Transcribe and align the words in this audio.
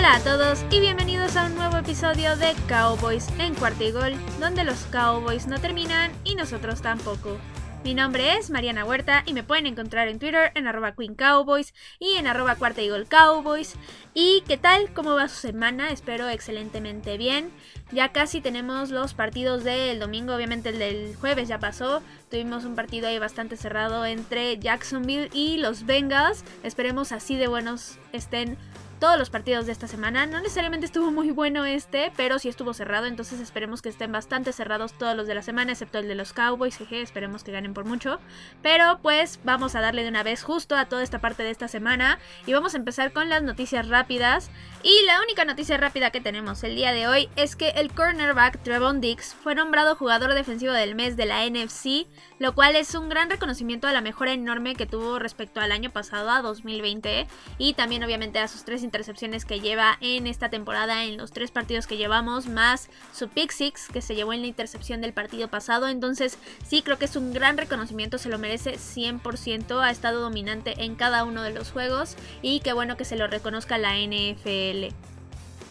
Hola 0.00 0.14
a 0.14 0.20
todos 0.20 0.64
y 0.70 0.80
bienvenidos 0.80 1.36
a 1.36 1.44
un 1.44 1.56
nuevo 1.56 1.76
episodio 1.76 2.34
de 2.34 2.54
Cowboys 2.66 3.28
en 3.38 3.54
cuarta 3.54 3.84
y 3.84 3.90
gol, 3.90 4.14
donde 4.40 4.64
los 4.64 4.84
Cowboys 4.86 5.46
no 5.46 5.60
terminan 5.60 6.10
y 6.24 6.36
nosotros 6.36 6.80
tampoco. 6.80 7.36
Mi 7.84 7.92
nombre 7.92 8.38
es 8.38 8.48
Mariana 8.48 8.86
Huerta 8.86 9.22
y 9.26 9.34
me 9.34 9.42
pueden 9.42 9.66
encontrar 9.66 10.08
en 10.08 10.18
Twitter 10.18 10.52
en 10.54 10.66
arroba 10.66 10.94
Queen 10.94 11.14
Cowboys 11.14 11.74
y 11.98 12.16
en 12.16 12.26
arroba 12.26 12.56
cuarta 12.56 12.80
y 12.80 12.88
gol 12.88 13.08
Cowboys. 13.08 13.74
¿Y 14.14 14.42
qué 14.48 14.56
tal? 14.56 14.90
¿Cómo 14.94 15.16
va 15.16 15.28
su 15.28 15.36
semana? 15.36 15.90
Espero 15.90 16.30
excelentemente 16.30 17.18
bien. 17.18 17.50
Ya 17.92 18.10
casi 18.10 18.40
tenemos 18.40 18.88
los 18.88 19.12
partidos 19.12 19.64
del 19.64 19.98
domingo, 19.98 20.34
obviamente 20.34 20.70
el 20.70 20.78
del 20.78 21.14
jueves 21.16 21.46
ya 21.46 21.58
pasó. 21.58 22.02
Tuvimos 22.30 22.64
un 22.64 22.74
partido 22.74 23.06
ahí 23.06 23.18
bastante 23.18 23.58
cerrado 23.58 24.06
entre 24.06 24.58
Jacksonville 24.58 25.28
y 25.34 25.58
los 25.58 25.84
Bengals. 25.84 26.42
Esperemos 26.62 27.12
así 27.12 27.36
de 27.36 27.48
buenos 27.48 27.98
estén 28.14 28.56
todos 29.00 29.18
los 29.18 29.30
partidos 29.30 29.66
de 29.66 29.72
esta 29.72 29.88
semana. 29.88 30.26
No 30.26 30.40
necesariamente 30.40 30.86
estuvo 30.86 31.10
muy 31.10 31.30
bueno 31.30 31.64
este, 31.64 32.12
pero 32.16 32.38
sí 32.38 32.48
estuvo 32.48 32.74
cerrado, 32.74 33.06
entonces 33.06 33.40
esperemos 33.40 33.80
que 33.80 33.88
estén 33.88 34.12
bastante 34.12 34.52
cerrados 34.52 34.92
todos 34.92 35.16
los 35.16 35.26
de 35.26 35.34
la 35.34 35.42
semana, 35.42 35.72
excepto 35.72 35.98
el 35.98 36.06
de 36.06 36.14
los 36.14 36.34
Cowboys, 36.34 36.76
jeje, 36.76 37.00
esperemos 37.00 37.42
que 37.42 37.50
ganen 37.50 37.72
por 37.72 37.86
mucho. 37.86 38.20
Pero 38.62 39.00
pues 39.02 39.40
vamos 39.42 39.74
a 39.74 39.80
darle 39.80 40.02
de 40.02 40.10
una 40.10 40.22
vez 40.22 40.42
justo 40.42 40.76
a 40.76 40.84
toda 40.84 41.02
esta 41.02 41.18
parte 41.18 41.42
de 41.42 41.50
esta 41.50 41.66
semana 41.66 42.18
y 42.46 42.52
vamos 42.52 42.74
a 42.74 42.76
empezar 42.76 43.12
con 43.12 43.30
las 43.30 43.42
noticias 43.42 43.88
rápidas. 43.88 44.50
Y 44.82 45.04
la 45.06 45.20
única 45.22 45.44
noticia 45.44 45.78
rápida 45.78 46.10
que 46.10 46.20
tenemos 46.20 46.62
el 46.62 46.76
día 46.76 46.92
de 46.92 47.08
hoy 47.08 47.28
es 47.36 47.56
que 47.56 47.70
el 47.70 47.92
cornerback 47.92 48.62
Trevon 48.62 49.00
Dix 49.00 49.34
fue 49.34 49.54
nombrado 49.54 49.96
jugador 49.96 50.34
defensivo 50.34 50.72
del 50.72 50.94
mes 50.94 51.16
de 51.16 51.26
la 51.26 51.44
NFC, 51.48 52.06
lo 52.38 52.54
cual 52.54 52.76
es 52.76 52.94
un 52.94 53.08
gran 53.08 53.30
reconocimiento 53.30 53.86
a 53.86 53.92
la 53.92 54.02
mejora 54.02 54.32
enorme 54.32 54.74
que 54.74 54.86
tuvo 54.86 55.18
respecto 55.18 55.60
al 55.60 55.72
año 55.72 55.90
pasado, 55.90 56.30
a 56.30 56.42
2020, 56.42 57.26
y 57.56 57.74
también 57.74 58.04
obviamente 58.04 58.38
a 58.38 58.48
sus 58.48 58.64
tres 58.64 58.82
intercepciones 58.90 59.44
que 59.44 59.60
lleva 59.60 59.98
en 60.00 60.26
esta 60.26 60.48
temporada 60.48 61.04
en 61.04 61.16
los 61.16 61.30
tres 61.30 61.52
partidos 61.52 61.86
que 61.86 61.96
llevamos, 61.96 62.48
más 62.48 62.88
su 63.12 63.28
pick 63.28 63.52
six 63.52 63.86
que 63.86 64.02
se 64.02 64.16
llevó 64.16 64.32
en 64.32 64.40
la 64.40 64.48
intercepción 64.48 65.00
del 65.00 65.12
partido 65.12 65.46
pasado. 65.46 65.86
Entonces 65.86 66.38
sí 66.66 66.82
creo 66.82 66.98
que 66.98 67.04
es 67.04 67.14
un 67.14 67.32
gran 67.32 67.56
reconocimiento, 67.56 68.18
se 68.18 68.28
lo 68.28 68.38
merece 68.38 68.72
100%, 68.72 69.80
ha 69.80 69.92
estado 69.92 70.20
dominante 70.20 70.82
en 70.82 70.96
cada 70.96 71.22
uno 71.22 71.42
de 71.44 71.52
los 71.52 71.70
juegos 71.70 72.16
y 72.42 72.58
qué 72.58 72.72
bueno 72.72 72.96
que 72.96 73.04
se 73.04 73.16
lo 73.16 73.28
reconozca 73.28 73.78
la 73.78 73.96
NFL. 73.96 74.92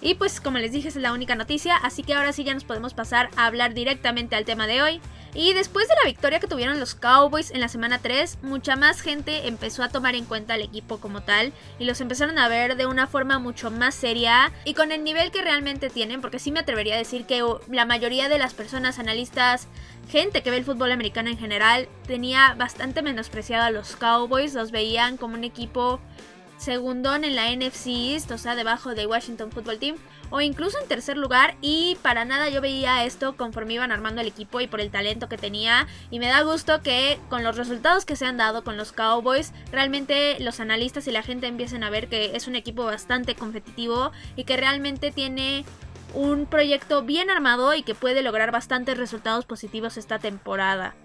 Y 0.01 0.15
pues 0.15 0.39
como 0.39 0.59
les 0.59 0.71
dije 0.71 0.87
es 0.87 0.95
la 0.95 1.11
única 1.11 1.35
noticia, 1.35 1.75
así 1.75 2.03
que 2.03 2.13
ahora 2.13 2.31
sí 2.31 2.45
ya 2.45 2.53
nos 2.53 2.63
podemos 2.63 2.93
pasar 2.93 3.29
a 3.35 3.47
hablar 3.47 3.73
directamente 3.73 4.37
al 4.37 4.45
tema 4.45 4.65
de 4.65 4.81
hoy. 4.81 5.01
Y 5.33 5.53
después 5.53 5.87
de 5.87 5.93
la 5.95 6.09
victoria 6.09 6.39
que 6.39 6.47
tuvieron 6.47 6.79
los 6.79 6.95
Cowboys 6.95 7.51
en 7.51 7.61
la 7.61 7.67
semana 7.67 7.99
3, 7.99 8.39
mucha 8.41 8.75
más 8.75 9.01
gente 9.01 9.47
empezó 9.47 9.83
a 9.83 9.89
tomar 9.89 10.15
en 10.15 10.25
cuenta 10.25 10.55
al 10.55 10.61
equipo 10.61 10.99
como 10.99 11.21
tal 11.21 11.53
y 11.77 11.85
los 11.85 12.01
empezaron 12.01 12.39
a 12.39 12.47
ver 12.47 12.75
de 12.77 12.87
una 12.87 13.07
forma 13.07 13.37
mucho 13.39 13.69
más 13.69 13.93
seria 13.93 14.51
y 14.65 14.73
con 14.73 14.91
el 14.91 15.03
nivel 15.03 15.31
que 15.31 15.41
realmente 15.41 15.89
tienen, 15.89 16.21
porque 16.21 16.39
sí 16.39 16.51
me 16.51 16.59
atrevería 16.59 16.95
a 16.95 16.99
decir 16.99 17.25
que 17.25 17.43
la 17.69 17.85
mayoría 17.85 18.29
de 18.29 18.39
las 18.39 18.53
personas, 18.53 18.99
analistas, 18.99 19.67
gente 20.09 20.41
que 20.41 20.49
ve 20.49 20.57
el 20.57 20.65
fútbol 20.65 20.91
americano 20.91 21.29
en 21.29 21.37
general, 21.37 21.87
tenía 22.07 22.55
bastante 22.55 23.01
menospreciado 23.01 23.65
a 23.65 23.71
los 23.71 23.95
Cowboys, 23.95 24.55
los 24.55 24.71
veían 24.71 25.17
como 25.17 25.35
un 25.35 25.43
equipo 25.43 25.99
segundón 26.59 27.23
en 27.23 27.35
la 27.35 27.49
NFC 27.49 27.87
East, 27.87 28.31
o 28.31 28.37
sea, 28.37 28.55
debajo 28.55 28.93
de 28.93 29.07
Washington 29.07 29.51
Football 29.51 29.79
Team, 29.79 29.95
o 30.29 30.41
incluso 30.41 30.77
en 30.79 30.87
tercer 30.87 31.17
lugar. 31.17 31.55
Y 31.61 31.97
para 32.01 32.25
nada 32.25 32.49
yo 32.49 32.61
veía 32.61 33.05
esto 33.05 33.35
conforme 33.35 33.75
iban 33.75 33.91
armando 33.91 34.21
el 34.21 34.27
equipo 34.27 34.61
y 34.61 34.67
por 34.67 34.81
el 34.81 34.91
talento 34.91 35.29
que 35.29 35.37
tenía. 35.37 35.87
Y 36.11 36.19
me 36.19 36.27
da 36.27 36.41
gusto 36.41 36.81
que 36.83 37.17
con 37.29 37.43
los 37.43 37.55
resultados 37.55 38.05
que 38.05 38.15
se 38.15 38.25
han 38.25 38.37
dado 38.37 38.63
con 38.63 38.77
los 38.77 38.91
Cowboys, 38.91 39.53
realmente 39.71 40.37
los 40.39 40.59
analistas 40.59 41.07
y 41.07 41.11
la 41.11 41.23
gente 41.23 41.47
empiecen 41.47 41.83
a 41.83 41.89
ver 41.89 42.09
que 42.09 42.35
es 42.35 42.47
un 42.47 42.55
equipo 42.55 42.83
bastante 42.83 43.35
competitivo 43.35 44.11
y 44.35 44.43
que 44.43 44.57
realmente 44.57 45.11
tiene 45.11 45.65
un 46.13 46.45
proyecto 46.45 47.03
bien 47.03 47.29
armado 47.29 47.73
y 47.73 47.83
que 47.83 47.95
puede 47.95 48.21
lograr 48.21 48.51
bastantes 48.51 48.97
resultados 48.97 49.45
positivos 49.45 49.97
esta 49.97 50.19
temporada. 50.19 50.95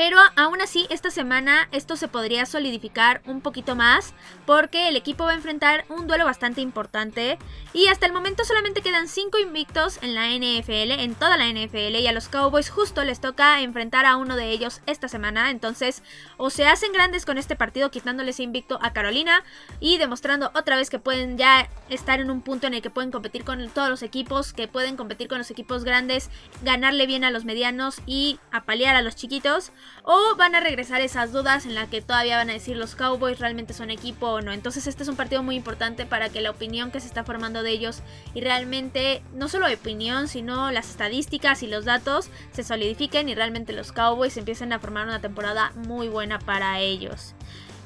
Pero 0.00 0.16
aún 0.34 0.62
así, 0.62 0.86
esta 0.88 1.10
semana 1.10 1.68
esto 1.72 1.94
se 1.94 2.08
podría 2.08 2.46
solidificar 2.46 3.20
un 3.26 3.42
poquito 3.42 3.76
más 3.76 4.14
porque 4.46 4.88
el 4.88 4.96
equipo 4.96 5.24
va 5.24 5.32
a 5.32 5.34
enfrentar 5.34 5.84
un 5.90 6.06
duelo 6.06 6.24
bastante 6.24 6.62
importante. 6.62 7.38
Y 7.74 7.88
hasta 7.88 8.06
el 8.06 8.14
momento 8.14 8.42
solamente 8.44 8.80
quedan 8.80 9.08
5 9.08 9.38
invictos 9.40 9.98
en 10.00 10.14
la 10.14 10.28
NFL, 10.30 10.92
en 11.02 11.14
toda 11.14 11.36
la 11.36 11.48
NFL 11.48 11.96
y 11.96 12.06
a 12.06 12.12
los 12.12 12.30
Cowboys 12.30 12.70
justo 12.70 13.04
les 13.04 13.20
toca 13.20 13.60
enfrentar 13.60 14.06
a 14.06 14.16
uno 14.16 14.36
de 14.36 14.50
ellos 14.50 14.80
esta 14.86 15.06
semana, 15.06 15.50
entonces 15.50 16.02
o 16.38 16.48
se 16.48 16.66
hacen 16.66 16.94
grandes 16.94 17.26
con 17.26 17.36
este 17.36 17.54
partido 17.54 17.90
quitándoles 17.90 18.40
invicto 18.40 18.78
a 18.80 18.94
Carolina 18.94 19.44
y 19.80 19.98
demostrando 19.98 20.50
otra 20.54 20.76
vez 20.76 20.88
que 20.88 20.98
pueden 20.98 21.36
ya 21.36 21.68
estar 21.90 22.20
en 22.20 22.30
un 22.30 22.40
punto 22.40 22.66
en 22.66 22.72
el 22.72 22.80
que 22.80 22.88
pueden 22.88 23.10
competir 23.10 23.44
con 23.44 23.68
todos 23.68 23.90
los 23.90 24.02
equipos, 24.02 24.54
que 24.54 24.66
pueden 24.66 24.96
competir 24.96 25.28
con 25.28 25.36
los 25.36 25.50
equipos 25.50 25.84
grandes, 25.84 26.30
ganarle 26.62 27.06
bien 27.06 27.22
a 27.22 27.30
los 27.30 27.44
medianos 27.44 28.00
y 28.06 28.40
apalear 28.50 28.96
a 28.96 29.02
los 29.02 29.14
chiquitos 29.14 29.72
o 30.02 30.34
van 30.36 30.54
a 30.54 30.60
regresar 30.60 31.00
esas 31.00 31.32
dudas 31.32 31.66
en 31.66 31.74
las 31.74 31.88
que 31.88 32.02
todavía 32.02 32.36
van 32.36 32.50
a 32.50 32.54
decir 32.54 32.76
los 32.76 32.94
Cowboys 32.94 33.38
realmente 33.38 33.74
son 33.74 33.90
equipo 33.90 34.28
o 34.28 34.40
no. 34.40 34.52
Entonces 34.52 34.86
este 34.86 35.02
es 35.02 35.08
un 35.08 35.16
partido 35.16 35.42
muy 35.42 35.56
importante 35.56 36.06
para 36.06 36.28
que 36.28 36.40
la 36.40 36.50
opinión 36.50 36.90
que 36.90 37.00
se 37.00 37.06
está 37.06 37.24
formando 37.24 37.62
de 37.62 37.70
ellos 37.70 38.02
y 38.34 38.40
realmente 38.40 39.22
no 39.34 39.48
solo 39.48 39.68
la 39.68 39.74
opinión, 39.74 40.28
sino 40.28 40.70
las 40.70 40.90
estadísticas 40.90 41.62
y 41.62 41.66
los 41.66 41.84
datos 41.84 42.30
se 42.52 42.62
solidifiquen 42.62 43.28
y 43.28 43.34
realmente 43.34 43.72
los 43.72 43.92
Cowboys 43.92 44.36
empiecen 44.36 44.72
a 44.72 44.78
formar 44.78 45.06
una 45.06 45.20
temporada 45.20 45.72
muy 45.76 46.08
buena 46.08 46.38
para 46.38 46.80
ellos. 46.80 47.34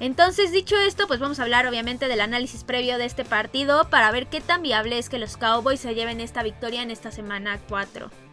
Entonces, 0.01 0.51
dicho 0.51 0.77
esto, 0.77 1.07
pues 1.07 1.21
vamos 1.21 1.39
a 1.39 1.45
hablar 1.45 1.67
obviamente 1.67 2.09
del 2.09 2.21
análisis 2.21 2.65
previo 2.65 2.99
de 2.99 3.05
este 3.05 3.25
partido 3.25 3.89
para 3.91 4.11
ver 4.11 4.27
qué 4.27 4.41
tan 4.41 4.63
viable 4.63 4.99
es 4.99 5.09
que 5.09 5.19
los 5.19 5.37
Cowboys 5.37 5.81
se 5.81 5.95
lleven 5.95 6.21
esta 6.21 6.43
victoria 6.43 6.83
en 6.83 6.91
esta 6.91 7.13
semana 7.13 7.61
4. 7.69 8.24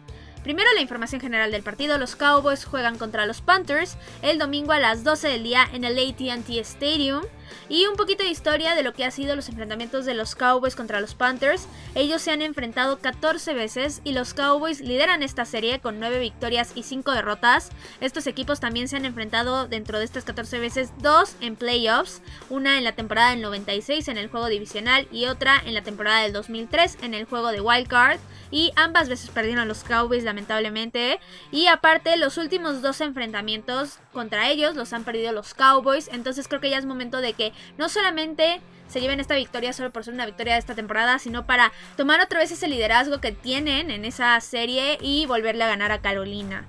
Primero 0.42 0.68
la 0.74 0.80
información 0.80 1.20
general 1.20 1.52
del 1.52 1.62
partido, 1.62 1.98
los 1.98 2.16
Cowboys 2.16 2.64
juegan 2.64 2.98
contra 2.98 3.26
los 3.26 3.40
Panthers 3.40 3.96
el 4.22 4.38
domingo 4.38 4.72
a 4.72 4.80
las 4.80 5.04
12 5.04 5.28
del 5.28 5.44
día 5.44 5.68
en 5.72 5.84
el 5.84 5.96
ATT 5.96 6.50
Stadium. 6.60 7.22
Y 7.68 7.86
un 7.86 7.96
poquito 7.96 8.24
de 8.24 8.30
historia 8.30 8.74
de 8.74 8.82
lo 8.82 8.92
que 8.92 9.04
ha 9.04 9.10
sido 9.10 9.36
los 9.36 9.48
enfrentamientos 9.48 10.04
de 10.04 10.14
los 10.14 10.34
Cowboys 10.34 10.74
contra 10.74 11.00
los 11.00 11.14
Panthers. 11.14 11.68
Ellos 11.94 12.22
se 12.22 12.32
han 12.32 12.42
enfrentado 12.42 12.98
14 12.98 13.54
veces 13.54 14.00
y 14.04 14.12
los 14.12 14.34
Cowboys 14.34 14.80
lideran 14.80 15.22
esta 15.22 15.44
serie 15.44 15.78
con 15.78 16.00
9 16.00 16.18
victorias 16.18 16.72
y 16.74 16.82
5 16.82 17.12
derrotas. 17.12 17.70
Estos 18.00 18.26
equipos 18.26 18.58
también 18.58 18.88
se 18.88 18.96
han 18.96 19.04
enfrentado 19.04 19.68
dentro 19.68 19.98
de 19.98 20.04
estas 20.04 20.24
14 20.24 20.58
veces, 20.58 20.92
dos 20.98 21.36
en 21.40 21.56
playoffs, 21.56 22.20
una 22.50 22.78
en 22.78 22.84
la 22.84 22.92
temporada 22.92 23.30
del 23.30 23.42
96 23.42 24.08
en 24.08 24.18
el 24.18 24.28
juego 24.28 24.48
divisional 24.48 25.06
y 25.12 25.26
otra 25.26 25.62
en 25.64 25.74
la 25.74 25.82
temporada 25.82 26.22
del 26.22 26.32
2003 26.32 26.98
en 27.02 27.14
el 27.14 27.26
juego 27.26 27.52
de 27.52 27.60
Wild 27.60 27.86
Card. 27.86 28.18
Y 28.52 28.72
ambas 28.76 29.08
veces 29.08 29.30
perdieron 29.30 29.66
los 29.66 29.82
Cowboys 29.82 30.22
lamentablemente. 30.22 31.18
Y 31.50 31.66
aparte 31.66 32.16
los 32.16 32.38
últimos 32.38 32.82
dos 32.82 33.00
enfrentamientos 33.00 33.98
contra 34.12 34.48
ellos 34.48 34.76
los 34.76 34.92
han 34.92 35.02
perdido 35.02 35.32
los 35.32 35.54
Cowboys. 35.54 36.08
Entonces 36.12 36.46
creo 36.46 36.60
que 36.60 36.70
ya 36.70 36.78
es 36.78 36.86
momento 36.86 37.20
de 37.20 37.32
que 37.32 37.52
no 37.78 37.88
solamente 37.88 38.60
se 38.86 39.00
lleven 39.00 39.18
esta 39.20 39.34
victoria 39.34 39.72
solo 39.72 39.90
por 39.90 40.04
ser 40.04 40.14
una 40.14 40.26
victoria 40.26 40.52
de 40.52 40.60
esta 40.60 40.74
temporada, 40.74 41.18
sino 41.18 41.46
para 41.46 41.72
tomar 41.96 42.20
otra 42.20 42.38
vez 42.38 42.52
ese 42.52 42.68
liderazgo 42.68 43.20
que 43.20 43.32
tienen 43.32 43.90
en 43.90 44.04
esa 44.04 44.38
serie 44.40 44.98
y 45.00 45.26
volverle 45.26 45.64
a 45.64 45.68
ganar 45.68 45.90
a 45.90 46.02
Carolina. 46.02 46.66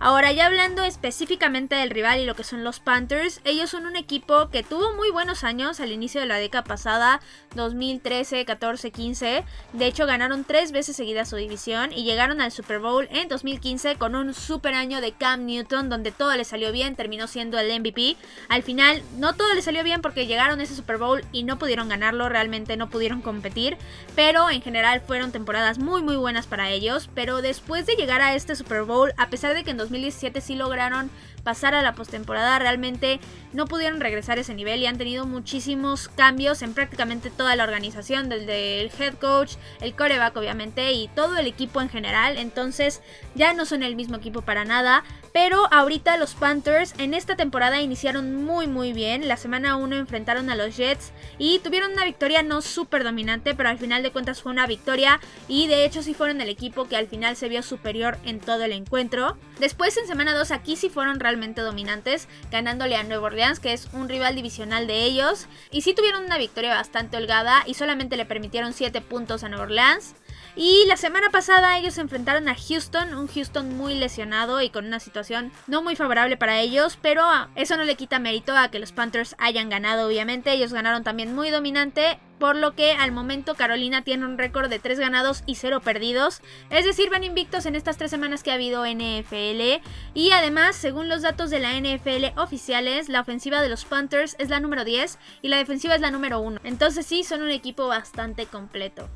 Ahora 0.00 0.32
ya 0.32 0.46
hablando 0.46 0.82
específicamente 0.82 1.76
del 1.76 1.90
rival 1.90 2.20
y 2.20 2.26
lo 2.26 2.34
que 2.34 2.44
son 2.44 2.64
los 2.64 2.80
Panthers, 2.80 3.40
ellos 3.44 3.70
son 3.70 3.86
un 3.86 3.96
equipo 3.96 4.50
que 4.50 4.62
tuvo 4.62 4.94
muy 4.96 5.10
buenos 5.10 5.44
años 5.44 5.80
al 5.80 5.92
inicio 5.92 6.20
de 6.20 6.26
la 6.26 6.36
década 6.36 6.64
pasada, 6.64 7.20
2013, 7.54 8.44
14, 8.44 8.90
15. 8.90 9.44
De 9.72 9.86
hecho 9.86 10.06
ganaron 10.06 10.44
tres 10.44 10.72
veces 10.72 10.96
seguida 10.96 11.24
su 11.24 11.36
división 11.36 11.92
y 11.92 12.04
llegaron 12.04 12.40
al 12.40 12.52
Super 12.52 12.80
Bowl 12.80 13.08
en 13.10 13.28
2015 13.28 13.96
con 13.96 14.14
un 14.14 14.34
super 14.34 14.74
año 14.74 15.00
de 15.00 15.12
Cam 15.12 15.46
Newton 15.46 15.88
donde 15.88 16.12
todo 16.12 16.36
le 16.36 16.44
salió 16.44 16.72
bien, 16.72 16.96
terminó 16.96 17.26
siendo 17.26 17.58
el 17.58 17.80
MVP. 17.80 18.16
Al 18.48 18.62
final 18.62 19.02
no 19.16 19.34
todo 19.34 19.54
le 19.54 19.62
salió 19.62 19.84
bien 19.84 20.02
porque 20.02 20.26
llegaron 20.26 20.60
a 20.60 20.64
ese 20.64 20.74
Super 20.74 20.98
Bowl 20.98 21.24
y 21.32 21.44
no 21.44 21.58
pudieron 21.58 21.88
ganarlo, 21.88 22.28
realmente 22.28 22.76
no 22.76 22.90
pudieron 22.90 23.22
competir, 23.22 23.76
pero 24.14 24.50
en 24.50 24.62
general 24.62 25.00
fueron 25.00 25.32
temporadas 25.32 25.78
muy 25.78 26.02
muy 26.02 26.16
buenas 26.16 26.46
para 26.46 26.70
ellos. 26.70 27.08
Pero 27.14 27.42
después 27.42 27.86
de 27.86 27.96
llegar 27.96 28.20
a 28.20 28.34
este 28.34 28.56
Super 28.56 28.82
Bowl, 28.82 29.12
a 29.16 29.28
pesar 29.28 29.54
de 29.54 29.64
que 29.64 29.70
en 29.70 29.78
2017 29.84 30.40
sí 30.40 30.54
lograron 30.56 31.10
pasar 31.44 31.74
a 31.74 31.82
la 31.82 31.94
postemporada, 31.94 32.58
realmente 32.58 33.20
no 33.52 33.66
pudieron 33.66 34.00
regresar 34.00 34.38
a 34.38 34.40
ese 34.40 34.54
nivel 34.54 34.80
y 34.80 34.86
han 34.86 34.98
tenido 34.98 35.26
muchísimos 35.26 36.08
cambios 36.08 36.62
en 36.62 36.74
prácticamente 36.74 37.30
toda 37.30 37.54
la 37.54 37.64
organización, 37.64 38.28
desde 38.28 38.80
el 38.80 38.90
head 38.98 39.14
coach, 39.14 39.52
el 39.80 39.94
coreback 39.94 40.36
obviamente 40.36 40.92
y 40.92 41.08
todo 41.08 41.36
el 41.36 41.46
equipo 41.46 41.80
en 41.80 41.90
general. 41.90 42.38
Entonces 42.38 43.02
ya 43.34 43.52
no 43.52 43.66
son 43.66 43.82
el 43.82 43.94
mismo 43.94 44.16
equipo 44.16 44.42
para 44.42 44.64
nada. 44.64 45.04
Pero 45.32 45.66
ahorita 45.72 46.16
los 46.16 46.34
Panthers 46.34 46.94
en 46.96 47.12
esta 47.12 47.34
temporada 47.34 47.80
iniciaron 47.80 48.44
muy 48.44 48.68
muy 48.68 48.92
bien. 48.92 49.26
La 49.26 49.36
semana 49.36 49.76
1 49.76 49.96
enfrentaron 49.96 50.48
a 50.48 50.54
los 50.54 50.76
Jets 50.76 51.12
y 51.38 51.58
tuvieron 51.58 51.92
una 51.92 52.04
victoria 52.04 52.44
no 52.44 52.62
súper 52.62 53.02
dominante, 53.02 53.54
pero 53.54 53.68
al 53.68 53.78
final 53.78 54.04
de 54.04 54.12
cuentas 54.12 54.40
fue 54.40 54.52
una 54.52 54.68
victoria 54.68 55.20
y 55.48 55.66
de 55.66 55.84
hecho 55.84 56.02
sí 56.04 56.14
fueron 56.14 56.40
el 56.40 56.48
equipo 56.48 56.88
que 56.88 56.96
al 56.96 57.08
final 57.08 57.34
se 57.34 57.48
vio 57.48 57.62
superior 57.62 58.16
en 58.24 58.38
todo 58.38 58.62
el 58.62 58.72
encuentro. 58.72 59.36
Después 59.58 59.73
después 59.74 59.96
en 59.96 60.06
semana 60.06 60.34
2 60.34 60.52
aquí 60.52 60.76
sí 60.76 60.88
fueron 60.88 61.18
realmente 61.18 61.60
dominantes, 61.60 62.28
ganándole 62.52 62.94
a 62.94 63.02
Nueva 63.02 63.26
Orleans, 63.26 63.58
que 63.58 63.72
es 63.72 63.88
un 63.92 64.08
rival 64.08 64.36
divisional 64.36 64.86
de 64.86 65.02
ellos. 65.02 65.48
Y 65.72 65.80
sí 65.80 65.94
tuvieron 65.94 66.24
una 66.24 66.38
victoria 66.38 66.76
bastante 66.76 67.16
holgada 67.16 67.64
y 67.66 67.74
solamente 67.74 68.16
le 68.16 68.24
permitieron 68.24 68.72
7 68.72 69.00
puntos 69.00 69.42
a 69.42 69.48
Nueva 69.48 69.64
Orleans. 69.64 70.14
Y 70.56 70.84
la 70.86 70.96
semana 70.96 71.30
pasada 71.30 71.76
ellos 71.78 71.94
se 71.94 72.00
enfrentaron 72.00 72.48
a 72.48 72.54
Houston, 72.54 73.12
un 73.14 73.26
Houston 73.26 73.76
muy 73.76 73.94
lesionado 73.94 74.60
y 74.60 74.70
con 74.70 74.86
una 74.86 75.00
situación 75.00 75.50
no 75.66 75.82
muy 75.82 75.96
favorable 75.96 76.36
para 76.36 76.60
ellos, 76.60 76.96
pero 77.02 77.24
eso 77.56 77.76
no 77.76 77.82
le 77.82 77.96
quita 77.96 78.20
mérito 78.20 78.56
a 78.56 78.68
que 78.68 78.78
los 78.78 78.92
Panthers 78.92 79.34
hayan 79.38 79.68
ganado, 79.68 80.06
obviamente. 80.06 80.52
Ellos 80.52 80.72
ganaron 80.72 81.02
también 81.02 81.34
muy 81.34 81.50
dominante, 81.50 82.20
por 82.38 82.54
lo 82.54 82.76
que 82.76 82.92
al 82.92 83.10
momento 83.10 83.56
Carolina 83.56 84.02
tiene 84.02 84.26
un 84.26 84.38
récord 84.38 84.70
de 84.70 84.78
3 84.78 85.00
ganados 85.00 85.42
y 85.44 85.56
0 85.56 85.80
perdidos, 85.80 86.40
es 86.70 86.84
decir, 86.84 87.10
van 87.10 87.24
invictos 87.24 87.66
en 87.66 87.74
estas 87.74 87.96
3 87.96 88.08
semanas 88.08 88.44
que 88.44 88.52
ha 88.52 88.54
habido 88.54 88.86
NFL. 88.86 89.82
Y 90.14 90.30
además, 90.30 90.76
según 90.76 91.08
los 91.08 91.22
datos 91.22 91.50
de 91.50 91.58
la 91.58 91.74
NFL 91.74 92.38
oficiales, 92.38 93.08
la 93.08 93.22
ofensiva 93.22 93.60
de 93.60 93.70
los 93.70 93.84
Panthers 93.84 94.36
es 94.38 94.50
la 94.50 94.60
número 94.60 94.84
10 94.84 95.18
y 95.42 95.48
la 95.48 95.56
defensiva 95.56 95.96
es 95.96 96.00
la 96.00 96.12
número 96.12 96.38
1. 96.38 96.60
Entonces 96.62 97.06
sí, 97.06 97.24
son 97.24 97.42
un 97.42 97.50
equipo 97.50 97.88
bastante 97.88 98.46
completo. 98.46 99.10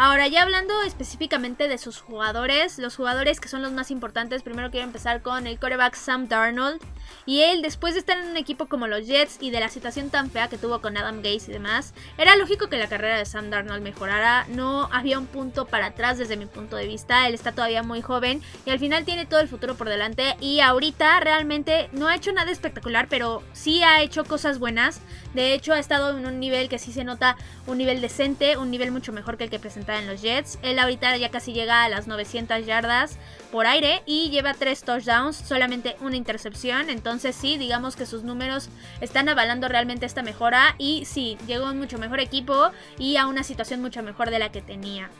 Ahora, 0.00 0.28
ya 0.28 0.42
hablando 0.42 0.80
específicamente 0.82 1.66
de 1.66 1.76
sus 1.76 2.00
jugadores, 2.00 2.78
los 2.78 2.94
jugadores 2.94 3.40
que 3.40 3.48
son 3.48 3.62
los 3.62 3.72
más 3.72 3.90
importantes, 3.90 4.44
primero 4.44 4.70
quiero 4.70 4.86
empezar 4.86 5.22
con 5.22 5.48
el 5.48 5.58
coreback 5.58 5.96
Sam 5.96 6.28
Darnold. 6.28 6.80
Y 7.26 7.40
él, 7.40 7.62
después 7.62 7.94
de 7.94 8.00
estar 8.00 8.16
en 8.16 8.28
un 8.28 8.36
equipo 8.36 8.66
como 8.66 8.86
los 8.86 9.08
Jets 9.08 9.38
y 9.40 9.50
de 9.50 9.58
la 9.58 9.68
situación 9.68 10.08
tan 10.08 10.30
fea 10.30 10.46
que 10.46 10.56
tuvo 10.56 10.80
con 10.80 10.96
Adam 10.96 11.16
Gates 11.16 11.48
y 11.48 11.52
demás, 11.52 11.94
era 12.16 12.36
lógico 12.36 12.68
que 12.68 12.78
la 12.78 12.86
carrera 12.86 13.18
de 13.18 13.26
Sam 13.26 13.50
Darnold 13.50 13.82
mejorara. 13.82 14.46
No 14.50 14.88
había 14.92 15.18
un 15.18 15.26
punto 15.26 15.66
para 15.66 15.86
atrás 15.86 16.16
desde 16.16 16.36
mi 16.36 16.46
punto 16.46 16.76
de 16.76 16.86
vista. 16.86 17.26
Él 17.26 17.34
está 17.34 17.50
todavía 17.50 17.82
muy 17.82 18.00
joven 18.00 18.40
y 18.66 18.70
al 18.70 18.78
final 18.78 19.04
tiene 19.04 19.26
todo 19.26 19.40
el 19.40 19.48
futuro 19.48 19.74
por 19.74 19.88
delante. 19.88 20.36
Y 20.40 20.60
ahorita 20.60 21.18
realmente 21.18 21.88
no 21.90 22.06
ha 22.06 22.14
hecho 22.14 22.30
nada 22.30 22.52
espectacular, 22.52 23.08
pero 23.10 23.42
sí 23.52 23.82
ha 23.82 24.00
hecho 24.00 24.24
cosas 24.24 24.60
buenas. 24.60 25.00
De 25.34 25.54
hecho, 25.54 25.72
ha 25.72 25.80
estado 25.80 26.16
en 26.16 26.24
un 26.24 26.38
nivel 26.38 26.68
que 26.68 26.78
sí 26.78 26.92
se 26.92 27.02
nota 27.02 27.36
un 27.66 27.78
nivel 27.78 28.00
decente, 28.00 28.56
un 28.56 28.70
nivel 28.70 28.92
mucho 28.92 29.12
mejor 29.12 29.36
que 29.36 29.44
el 29.44 29.50
que 29.50 29.58
presentó 29.58 29.87
en 29.96 30.06
los 30.06 30.20
Jets. 30.20 30.58
Él 30.62 30.78
ahorita 30.78 31.16
ya 31.16 31.30
casi 31.30 31.52
llega 31.52 31.84
a 31.84 31.88
las 31.88 32.06
900 32.06 32.66
yardas 32.66 33.16
por 33.50 33.66
aire 33.66 34.02
y 34.04 34.30
lleva 34.30 34.54
3 34.54 34.82
touchdowns, 34.82 35.36
solamente 35.36 35.96
una 36.00 36.16
intercepción. 36.16 36.90
Entonces 36.90 37.34
sí, 37.34 37.56
digamos 37.56 37.96
que 37.96 38.04
sus 38.04 38.24
números 38.24 38.68
están 39.00 39.28
avalando 39.28 39.68
realmente 39.68 40.04
esta 40.04 40.22
mejora 40.22 40.74
y 40.78 41.04
sí, 41.06 41.38
llegó 41.46 41.66
a 41.66 41.70
un 41.70 41.78
mucho 41.78 41.98
mejor 41.98 42.20
equipo 42.20 42.70
y 42.98 43.16
a 43.16 43.26
una 43.26 43.42
situación 43.42 43.80
mucho 43.80 44.02
mejor 44.02 44.30
de 44.30 44.38
la 44.38 44.50
que 44.50 44.60
tenía. 44.60 45.10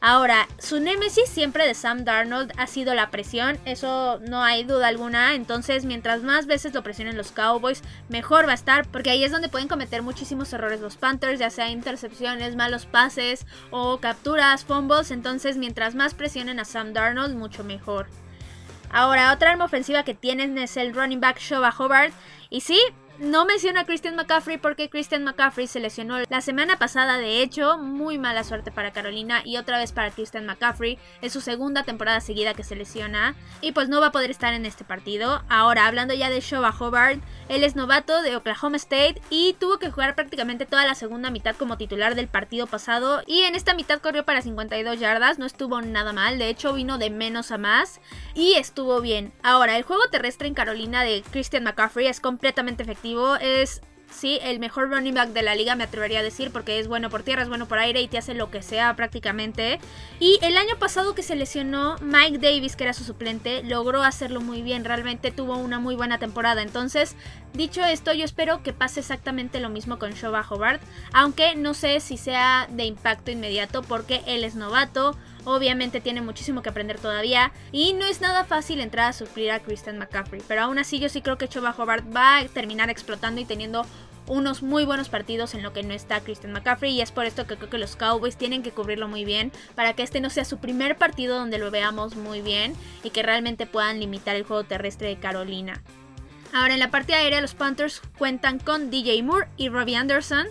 Ahora, 0.00 0.46
su 0.58 0.78
némesis 0.80 1.28
siempre 1.28 1.66
de 1.66 1.74
Sam 1.74 2.04
Darnold 2.04 2.52
ha 2.58 2.66
sido 2.66 2.94
la 2.94 3.10
presión, 3.10 3.58
eso 3.64 4.20
no 4.28 4.42
hay 4.42 4.64
duda 4.64 4.88
alguna. 4.88 5.34
Entonces, 5.34 5.84
mientras 5.84 6.22
más 6.22 6.46
veces 6.46 6.74
lo 6.74 6.82
presionen 6.82 7.16
los 7.16 7.32
Cowboys, 7.32 7.82
mejor 8.08 8.46
va 8.46 8.52
a 8.52 8.54
estar, 8.54 8.86
porque 8.88 9.10
ahí 9.10 9.24
es 9.24 9.32
donde 9.32 9.48
pueden 9.48 9.68
cometer 9.68 10.02
muchísimos 10.02 10.52
errores 10.52 10.80
los 10.80 10.96
Panthers, 10.96 11.38
ya 11.38 11.50
sea 11.50 11.70
intercepciones, 11.70 12.56
malos 12.56 12.86
pases 12.86 13.46
o 13.70 13.98
capturas, 13.98 14.64
fumbles. 14.64 15.10
Entonces, 15.10 15.56
mientras 15.56 15.94
más 15.94 16.14
presionen 16.14 16.60
a 16.60 16.64
Sam 16.64 16.92
Darnold, 16.92 17.34
mucho 17.34 17.64
mejor. 17.64 18.06
Ahora, 18.90 19.32
otra 19.32 19.50
arma 19.50 19.64
ofensiva 19.64 20.04
que 20.04 20.14
tienen 20.14 20.56
es 20.58 20.76
el 20.76 20.94
running 20.94 21.20
back 21.20 21.38
Shoba 21.38 21.74
Hobart. 21.76 22.12
Y 22.48 22.60
sí, 22.60 22.78
no 23.18 23.46
menciono 23.46 23.80
a 23.80 23.84
Christian 23.84 24.16
McCaffrey 24.16 24.58
porque 24.58 24.90
Christian 24.90 25.24
McCaffrey 25.24 25.66
se 25.66 25.80
lesionó 25.80 26.18
la 26.28 26.40
semana 26.40 26.78
pasada, 26.78 27.16
de 27.18 27.42
hecho, 27.42 27.78
muy 27.78 28.18
mala 28.18 28.44
suerte 28.44 28.70
para 28.70 28.90
Carolina 28.90 29.42
y 29.44 29.56
otra 29.56 29.78
vez 29.78 29.92
para 29.92 30.10
Christian 30.10 30.44
McCaffrey. 30.44 30.98
Es 31.22 31.32
su 31.32 31.40
segunda 31.40 31.84
temporada 31.84 32.20
seguida 32.20 32.54
que 32.54 32.64
se 32.64 32.76
lesiona 32.76 33.34
y 33.60 33.72
pues 33.72 33.88
no 33.88 34.00
va 34.00 34.08
a 34.08 34.12
poder 34.12 34.30
estar 34.30 34.52
en 34.52 34.66
este 34.66 34.84
partido. 34.84 35.42
Ahora, 35.48 35.86
hablando 35.86 36.14
ya 36.14 36.28
de 36.28 36.40
Shoba 36.40 36.74
Hobart, 36.78 37.20
él 37.48 37.64
es 37.64 37.76
novato 37.76 38.20
de 38.22 38.36
Oklahoma 38.36 38.76
State 38.76 39.22
y 39.30 39.54
tuvo 39.54 39.78
que 39.78 39.90
jugar 39.90 40.14
prácticamente 40.14 40.66
toda 40.66 40.84
la 40.84 40.94
segunda 40.94 41.30
mitad 41.30 41.56
como 41.56 41.78
titular 41.78 42.14
del 42.16 42.28
partido 42.28 42.66
pasado 42.66 43.22
y 43.26 43.42
en 43.42 43.54
esta 43.54 43.74
mitad 43.74 44.00
corrió 44.00 44.24
para 44.24 44.42
52 44.42 45.00
yardas, 45.00 45.38
no 45.38 45.46
estuvo 45.46 45.80
nada 45.80 46.12
mal, 46.12 46.38
de 46.38 46.48
hecho 46.48 46.74
vino 46.74 46.98
de 46.98 47.10
menos 47.10 47.50
a 47.50 47.58
más 47.58 48.00
y 48.34 48.54
estuvo 48.54 49.00
bien. 49.00 49.32
Ahora, 49.42 49.76
el 49.76 49.84
juego 49.84 50.02
terrestre 50.10 50.48
en 50.48 50.54
Carolina 50.54 51.02
de 51.02 51.22
Christian 51.30 51.64
McCaffrey 51.64 52.06
es 52.06 52.20
completamente 52.20 52.82
efectivo 52.82 53.05
es 53.40 53.80
sí, 54.10 54.38
el 54.42 54.58
mejor 54.58 54.90
running 54.90 55.14
back 55.14 55.30
de 55.30 55.42
la 55.42 55.54
liga, 55.54 55.74
me 55.74 55.84
atrevería 55.84 56.20
a 56.20 56.22
decir, 56.22 56.50
porque 56.50 56.78
es 56.78 56.88
bueno 56.88 57.10
por 57.10 57.22
tierra, 57.22 57.42
es 57.42 57.48
bueno 57.48 57.66
por 57.66 57.78
aire 57.78 58.00
y 58.00 58.08
te 58.08 58.18
hace 58.18 58.34
lo 58.34 58.50
que 58.50 58.62
sea 58.62 58.94
prácticamente. 58.96 59.78
Y 60.20 60.38
el 60.42 60.56
año 60.56 60.76
pasado 60.78 61.14
que 61.14 61.22
se 61.22 61.36
lesionó, 61.36 61.96
Mike 62.00 62.38
Davis, 62.38 62.76
que 62.76 62.84
era 62.84 62.92
su 62.92 63.04
suplente, 63.04 63.62
logró 63.62 64.02
hacerlo 64.02 64.40
muy 64.40 64.62
bien, 64.62 64.84
realmente 64.84 65.30
tuvo 65.30 65.56
una 65.56 65.78
muy 65.78 65.94
buena 65.96 66.18
temporada. 66.18 66.62
Entonces, 66.62 67.14
dicho 67.52 67.84
esto, 67.84 68.12
yo 68.12 68.24
espero 68.24 68.62
que 68.62 68.72
pase 68.72 69.00
exactamente 69.00 69.60
lo 69.60 69.68
mismo 69.68 69.98
con 69.98 70.12
Shoba 70.12 70.44
Hobart, 70.48 70.82
aunque 71.12 71.54
no 71.54 71.74
sé 71.74 72.00
si 72.00 72.16
sea 72.16 72.68
de 72.70 72.84
impacto 72.84 73.30
inmediato, 73.30 73.82
porque 73.82 74.22
él 74.26 74.44
es 74.44 74.54
novato. 74.54 75.16
Obviamente 75.46 76.00
tiene 76.00 76.22
muchísimo 76.22 76.60
que 76.60 76.70
aprender 76.70 76.98
todavía 76.98 77.52
y 77.70 77.92
no 77.92 78.04
es 78.04 78.20
nada 78.20 78.44
fácil 78.44 78.80
entrar 78.80 79.10
a 79.10 79.12
suplir 79.12 79.52
a 79.52 79.60
Christian 79.60 79.96
McCaffrey. 79.96 80.42
Pero 80.48 80.62
aún 80.62 80.78
así 80.78 80.98
yo 80.98 81.08
sí 81.08 81.22
creo 81.22 81.38
que 81.38 81.46
Choba 81.46 81.74
Hobart 81.78 82.04
va 82.14 82.38
a 82.38 82.44
terminar 82.46 82.90
explotando 82.90 83.40
y 83.40 83.44
teniendo 83.44 83.86
unos 84.26 84.64
muy 84.64 84.84
buenos 84.84 85.08
partidos 85.08 85.54
en 85.54 85.62
lo 85.62 85.72
que 85.72 85.84
no 85.84 85.94
está 85.94 86.20
Christian 86.20 86.52
McCaffrey 86.52 86.92
y 86.92 87.00
es 87.00 87.12
por 87.12 87.26
esto 87.26 87.46
que 87.46 87.56
creo 87.56 87.70
que 87.70 87.78
los 87.78 87.94
Cowboys 87.94 88.36
tienen 88.36 88.64
que 88.64 88.72
cubrirlo 88.72 89.06
muy 89.06 89.24
bien 89.24 89.52
para 89.76 89.92
que 89.92 90.02
este 90.02 90.20
no 90.20 90.30
sea 90.30 90.44
su 90.44 90.58
primer 90.58 90.96
partido 90.96 91.38
donde 91.38 91.58
lo 91.58 91.70
veamos 91.70 92.16
muy 92.16 92.40
bien 92.40 92.74
y 93.04 93.10
que 93.10 93.22
realmente 93.22 93.66
puedan 93.66 94.00
limitar 94.00 94.34
el 94.34 94.42
juego 94.42 94.64
terrestre 94.64 95.06
de 95.06 95.16
Carolina. 95.16 95.80
Ahora 96.52 96.74
en 96.74 96.80
la 96.80 96.90
parte 96.90 97.14
aérea 97.14 97.40
los 97.40 97.54
Panthers 97.54 98.02
cuentan 98.18 98.58
con 98.58 98.90
DJ 98.90 99.22
Moore 99.22 99.48
y 99.56 99.68
Robbie 99.68 99.96
Anderson. 99.96 100.48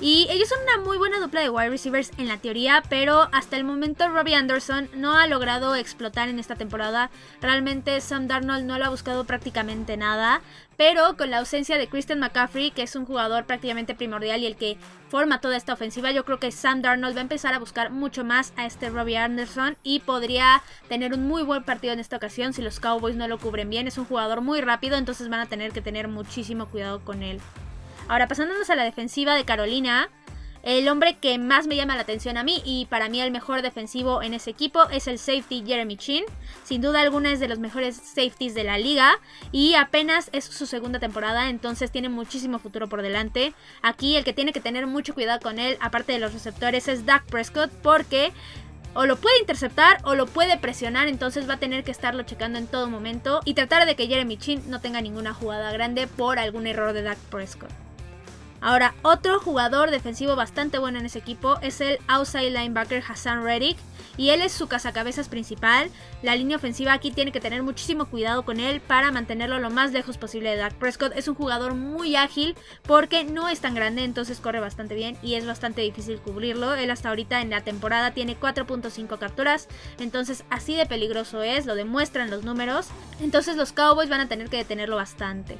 Y 0.00 0.26
ellos 0.30 0.48
son 0.48 0.58
una 0.62 0.84
muy 0.84 0.98
buena 0.98 1.20
dupla 1.20 1.42
de 1.42 1.50
wide 1.50 1.70
receivers 1.70 2.10
en 2.18 2.26
la 2.26 2.36
teoría, 2.36 2.82
pero 2.88 3.28
hasta 3.30 3.56
el 3.56 3.62
momento 3.62 4.08
Robbie 4.08 4.34
Anderson 4.34 4.88
no 4.94 5.16
ha 5.16 5.28
logrado 5.28 5.76
explotar 5.76 6.28
en 6.28 6.40
esta 6.40 6.56
temporada. 6.56 7.10
Realmente 7.40 8.00
Sam 8.00 8.26
Darnold 8.26 8.64
no 8.64 8.78
lo 8.78 8.86
ha 8.86 8.90
buscado 8.90 9.24
prácticamente 9.24 9.96
nada. 9.96 10.40
Pero 10.76 11.16
con 11.16 11.30
la 11.30 11.38
ausencia 11.38 11.78
de 11.78 11.86
Christian 11.86 12.18
McCaffrey, 12.18 12.72
que 12.72 12.82
es 12.82 12.96
un 12.96 13.04
jugador 13.04 13.44
prácticamente 13.44 13.94
primordial 13.94 14.40
y 14.40 14.46
el 14.46 14.56
que 14.56 14.78
forma 15.08 15.40
toda 15.40 15.56
esta 15.56 15.74
ofensiva, 15.74 16.10
yo 16.10 16.24
creo 16.24 16.40
que 16.40 16.50
Sam 16.50 16.82
Darnold 16.82 17.14
va 17.14 17.20
a 17.20 17.22
empezar 17.22 17.54
a 17.54 17.60
buscar 17.60 17.90
mucho 17.90 18.24
más 18.24 18.52
a 18.56 18.66
este 18.66 18.90
Robbie 18.90 19.18
Anderson 19.18 19.76
y 19.84 20.00
podría 20.00 20.62
tener 20.88 21.12
un 21.12 21.28
muy 21.28 21.44
buen 21.44 21.62
partido 21.62 21.92
en 21.92 22.00
esta 22.00 22.16
ocasión 22.16 22.52
si 22.52 22.62
los 22.62 22.80
Cowboys 22.80 23.14
no 23.14 23.28
lo 23.28 23.38
cubren 23.38 23.70
bien. 23.70 23.86
Es 23.86 23.98
un 23.98 24.06
jugador 24.06 24.40
muy 24.40 24.60
rápido, 24.62 24.96
entonces 24.96 25.28
van 25.28 25.40
a 25.40 25.46
tener 25.46 25.70
que 25.70 25.82
tener 25.82 26.08
muchísimo 26.08 26.66
cuidado 26.66 27.04
con 27.04 27.22
él. 27.22 27.40
Ahora, 28.08 28.28
pasándonos 28.28 28.70
a 28.70 28.76
la 28.76 28.84
defensiva 28.84 29.34
de 29.34 29.44
Carolina, 29.44 30.08
el 30.62 30.88
hombre 30.88 31.16
que 31.18 31.38
más 31.38 31.66
me 31.66 31.74
llama 31.74 31.96
la 31.96 32.02
atención 32.02 32.36
a 32.36 32.44
mí 32.44 32.62
y 32.64 32.86
para 32.86 33.08
mí 33.08 33.20
el 33.20 33.32
mejor 33.32 33.62
defensivo 33.62 34.22
en 34.22 34.32
ese 34.32 34.50
equipo 34.50 34.88
es 34.90 35.08
el 35.08 35.18
safety 35.18 35.64
Jeremy 35.66 35.96
Chin. 35.96 36.24
Sin 36.62 36.80
duda 36.80 37.00
alguna 37.00 37.32
es 37.32 37.40
de 37.40 37.48
los 37.48 37.58
mejores 37.58 37.96
safeties 37.96 38.54
de 38.54 38.62
la 38.62 38.78
liga 38.78 39.18
y 39.50 39.74
apenas 39.74 40.30
es 40.32 40.44
su 40.44 40.66
segunda 40.66 41.00
temporada, 41.00 41.48
entonces 41.48 41.90
tiene 41.90 42.08
muchísimo 42.08 42.60
futuro 42.60 42.88
por 42.88 43.02
delante. 43.02 43.54
Aquí 43.82 44.14
el 44.14 44.22
que 44.22 44.32
tiene 44.32 44.52
que 44.52 44.60
tener 44.60 44.86
mucho 44.86 45.14
cuidado 45.14 45.40
con 45.40 45.58
él, 45.58 45.76
aparte 45.80 46.12
de 46.12 46.20
los 46.20 46.32
receptores, 46.32 46.86
es 46.86 47.06
Dak 47.06 47.26
Prescott 47.26 47.72
porque 47.82 48.32
o 48.94 49.06
lo 49.06 49.16
puede 49.16 49.40
interceptar 49.40 49.98
o 50.04 50.14
lo 50.14 50.26
puede 50.26 50.58
presionar, 50.58 51.08
entonces 51.08 51.48
va 51.48 51.54
a 51.54 51.58
tener 51.58 51.82
que 51.82 51.90
estarlo 51.90 52.22
checando 52.22 52.58
en 52.58 52.68
todo 52.68 52.88
momento 52.88 53.40
y 53.44 53.54
tratar 53.54 53.84
de 53.84 53.96
que 53.96 54.06
Jeremy 54.06 54.36
Chin 54.36 54.62
no 54.68 54.80
tenga 54.80 55.00
ninguna 55.00 55.34
jugada 55.34 55.72
grande 55.72 56.06
por 56.06 56.38
algún 56.38 56.68
error 56.68 56.92
de 56.92 57.02
Dak 57.02 57.18
Prescott. 57.30 57.70
Ahora, 58.62 58.94
otro 59.02 59.40
jugador 59.40 59.90
defensivo 59.90 60.36
bastante 60.36 60.78
bueno 60.78 61.00
en 61.00 61.06
ese 61.06 61.18
equipo 61.18 61.58
es 61.62 61.80
el 61.80 61.98
outside 62.06 62.50
linebacker 62.50 63.02
Hassan 63.06 63.42
Reddick. 63.42 63.76
Y 64.16 64.30
él 64.30 64.40
es 64.40 64.52
su 64.52 64.68
cazacabezas 64.68 65.28
principal. 65.28 65.90
La 66.22 66.36
línea 66.36 66.58
ofensiva 66.58 66.92
aquí 66.92 67.10
tiene 67.10 67.32
que 67.32 67.40
tener 67.40 67.62
muchísimo 67.62 68.06
cuidado 68.06 68.44
con 68.44 68.60
él 68.60 68.80
para 68.80 69.10
mantenerlo 69.10 69.58
lo 69.58 69.70
más 69.70 69.92
lejos 69.92 70.16
posible 70.16 70.50
de 70.50 70.56
Dak 70.56 70.74
Prescott. 70.74 71.12
Es 71.16 71.28
un 71.28 71.34
jugador 71.34 71.74
muy 71.74 72.14
ágil 72.14 72.54
porque 72.82 73.24
no 73.24 73.48
es 73.48 73.60
tan 73.60 73.74
grande, 73.74 74.04
entonces 74.04 74.38
corre 74.38 74.60
bastante 74.60 74.94
bien 74.94 75.16
y 75.22 75.34
es 75.34 75.46
bastante 75.46 75.80
difícil 75.80 76.20
cubrirlo. 76.20 76.74
Él 76.74 76.90
hasta 76.90 77.08
ahorita 77.08 77.40
en 77.40 77.50
la 77.50 77.62
temporada 77.62 78.12
tiene 78.12 78.38
4.5 78.38 79.18
capturas, 79.18 79.66
entonces 79.98 80.44
así 80.50 80.76
de 80.76 80.86
peligroso 80.86 81.42
es, 81.42 81.66
lo 81.66 81.74
demuestran 81.74 82.30
los 82.30 82.44
números. 82.44 82.88
Entonces 83.20 83.56
los 83.56 83.72
Cowboys 83.72 84.10
van 84.10 84.20
a 84.20 84.28
tener 84.28 84.50
que 84.50 84.58
detenerlo 84.58 84.96
bastante. 84.96 85.58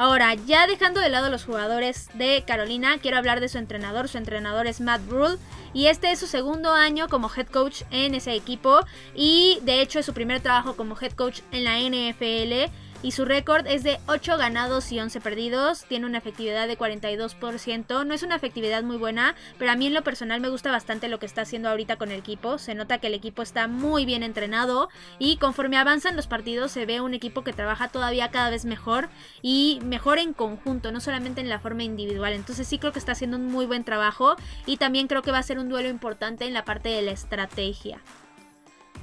Ahora, 0.00 0.32
ya 0.32 0.66
dejando 0.66 0.98
de 0.98 1.10
lado 1.10 1.28
los 1.28 1.44
jugadores 1.44 2.08
de 2.14 2.42
Carolina, 2.46 2.96
quiero 3.02 3.18
hablar 3.18 3.38
de 3.38 3.50
su 3.50 3.58
entrenador. 3.58 4.08
Su 4.08 4.16
entrenador 4.16 4.66
es 4.66 4.80
Matt 4.80 5.02
Rule 5.10 5.36
y 5.74 5.88
este 5.88 6.10
es 6.10 6.18
su 6.18 6.26
segundo 6.26 6.72
año 6.72 7.06
como 7.10 7.30
head 7.30 7.48
coach 7.48 7.82
en 7.90 8.14
ese 8.14 8.32
equipo 8.34 8.80
y 9.14 9.58
de 9.60 9.82
hecho 9.82 9.98
es 9.98 10.06
su 10.06 10.14
primer 10.14 10.40
trabajo 10.40 10.74
como 10.74 10.96
head 10.98 11.12
coach 11.12 11.40
en 11.52 11.64
la 11.64 11.78
NFL. 11.80 12.72
Y 13.02 13.12
su 13.12 13.24
récord 13.24 13.66
es 13.66 13.82
de 13.82 13.98
8 14.06 14.36
ganados 14.36 14.92
y 14.92 15.00
11 15.00 15.20
perdidos. 15.20 15.84
Tiene 15.84 16.06
una 16.06 16.18
efectividad 16.18 16.68
de 16.68 16.76
42%. 16.76 18.06
No 18.06 18.14
es 18.14 18.22
una 18.22 18.36
efectividad 18.36 18.82
muy 18.82 18.96
buena, 18.96 19.34
pero 19.58 19.70
a 19.70 19.76
mí 19.76 19.86
en 19.86 19.94
lo 19.94 20.02
personal 20.02 20.40
me 20.40 20.48
gusta 20.48 20.70
bastante 20.70 21.08
lo 21.08 21.18
que 21.18 21.26
está 21.26 21.42
haciendo 21.42 21.68
ahorita 21.68 21.96
con 21.96 22.10
el 22.10 22.18
equipo. 22.18 22.58
Se 22.58 22.74
nota 22.74 22.98
que 22.98 23.06
el 23.06 23.14
equipo 23.14 23.42
está 23.42 23.68
muy 23.68 24.04
bien 24.04 24.22
entrenado 24.22 24.88
y 25.18 25.36
conforme 25.38 25.78
avanzan 25.78 26.16
los 26.16 26.26
partidos 26.26 26.72
se 26.72 26.86
ve 26.86 27.00
un 27.00 27.14
equipo 27.14 27.44
que 27.44 27.52
trabaja 27.52 27.88
todavía 27.88 28.30
cada 28.30 28.50
vez 28.50 28.64
mejor 28.64 29.08
y 29.42 29.80
mejor 29.82 30.18
en 30.18 30.34
conjunto, 30.34 30.92
no 30.92 31.00
solamente 31.00 31.40
en 31.40 31.48
la 31.48 31.60
forma 31.60 31.82
individual. 31.82 32.32
Entonces 32.32 32.68
sí 32.68 32.78
creo 32.78 32.92
que 32.92 32.98
está 32.98 33.12
haciendo 33.12 33.36
un 33.36 33.46
muy 33.46 33.66
buen 33.66 33.84
trabajo 33.84 34.36
y 34.66 34.76
también 34.76 35.06
creo 35.06 35.22
que 35.22 35.32
va 35.32 35.38
a 35.38 35.42
ser 35.42 35.58
un 35.58 35.68
duelo 35.68 35.88
importante 35.88 36.46
en 36.46 36.54
la 36.54 36.64
parte 36.64 36.90
de 36.90 37.02
la 37.02 37.12
estrategia. 37.12 38.00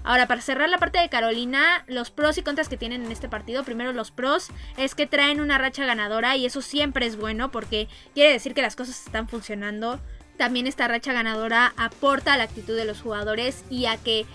Ahora, 0.08 0.26
para 0.26 0.40
cerrar 0.40 0.70
la 0.70 0.78
parte 0.78 1.00
de 1.00 1.10
Carolina, 1.10 1.84
los 1.86 2.12
pros 2.12 2.38
y 2.38 2.42
contras 2.42 2.70
que 2.70 2.78
tienen 2.78 3.04
en 3.04 3.12
este 3.12 3.28
partido. 3.28 3.66
Primero, 3.66 3.92
los 3.92 4.10
pros 4.10 4.48
es 4.78 4.96
que 4.96 5.06
traen 5.06 5.42
una 5.42 5.58
racha 5.58 5.86
ganadora 5.86 6.38
y 6.38 6.46
eso 6.46 6.62
siempre 6.62 7.06
es 7.06 7.18
bueno 7.18 7.52
porque 7.52 7.90
quiere 8.14 8.32
decir 8.32 8.54
que 8.54 8.62
las 8.62 8.78
cosas 8.78 9.06
están 9.06 9.28
funcionando. 9.28 10.00
También 10.38 10.66
esta 10.66 10.88
racha 10.88 11.12
ganadora 11.12 11.74
aporta 11.76 12.32
a 12.32 12.38
la 12.38 12.46
actitud 12.46 12.78
de 12.78 12.86
los 12.86 13.02
jugadores 13.02 13.66
y 13.70 13.88
a 13.88 13.98
que 13.98 14.26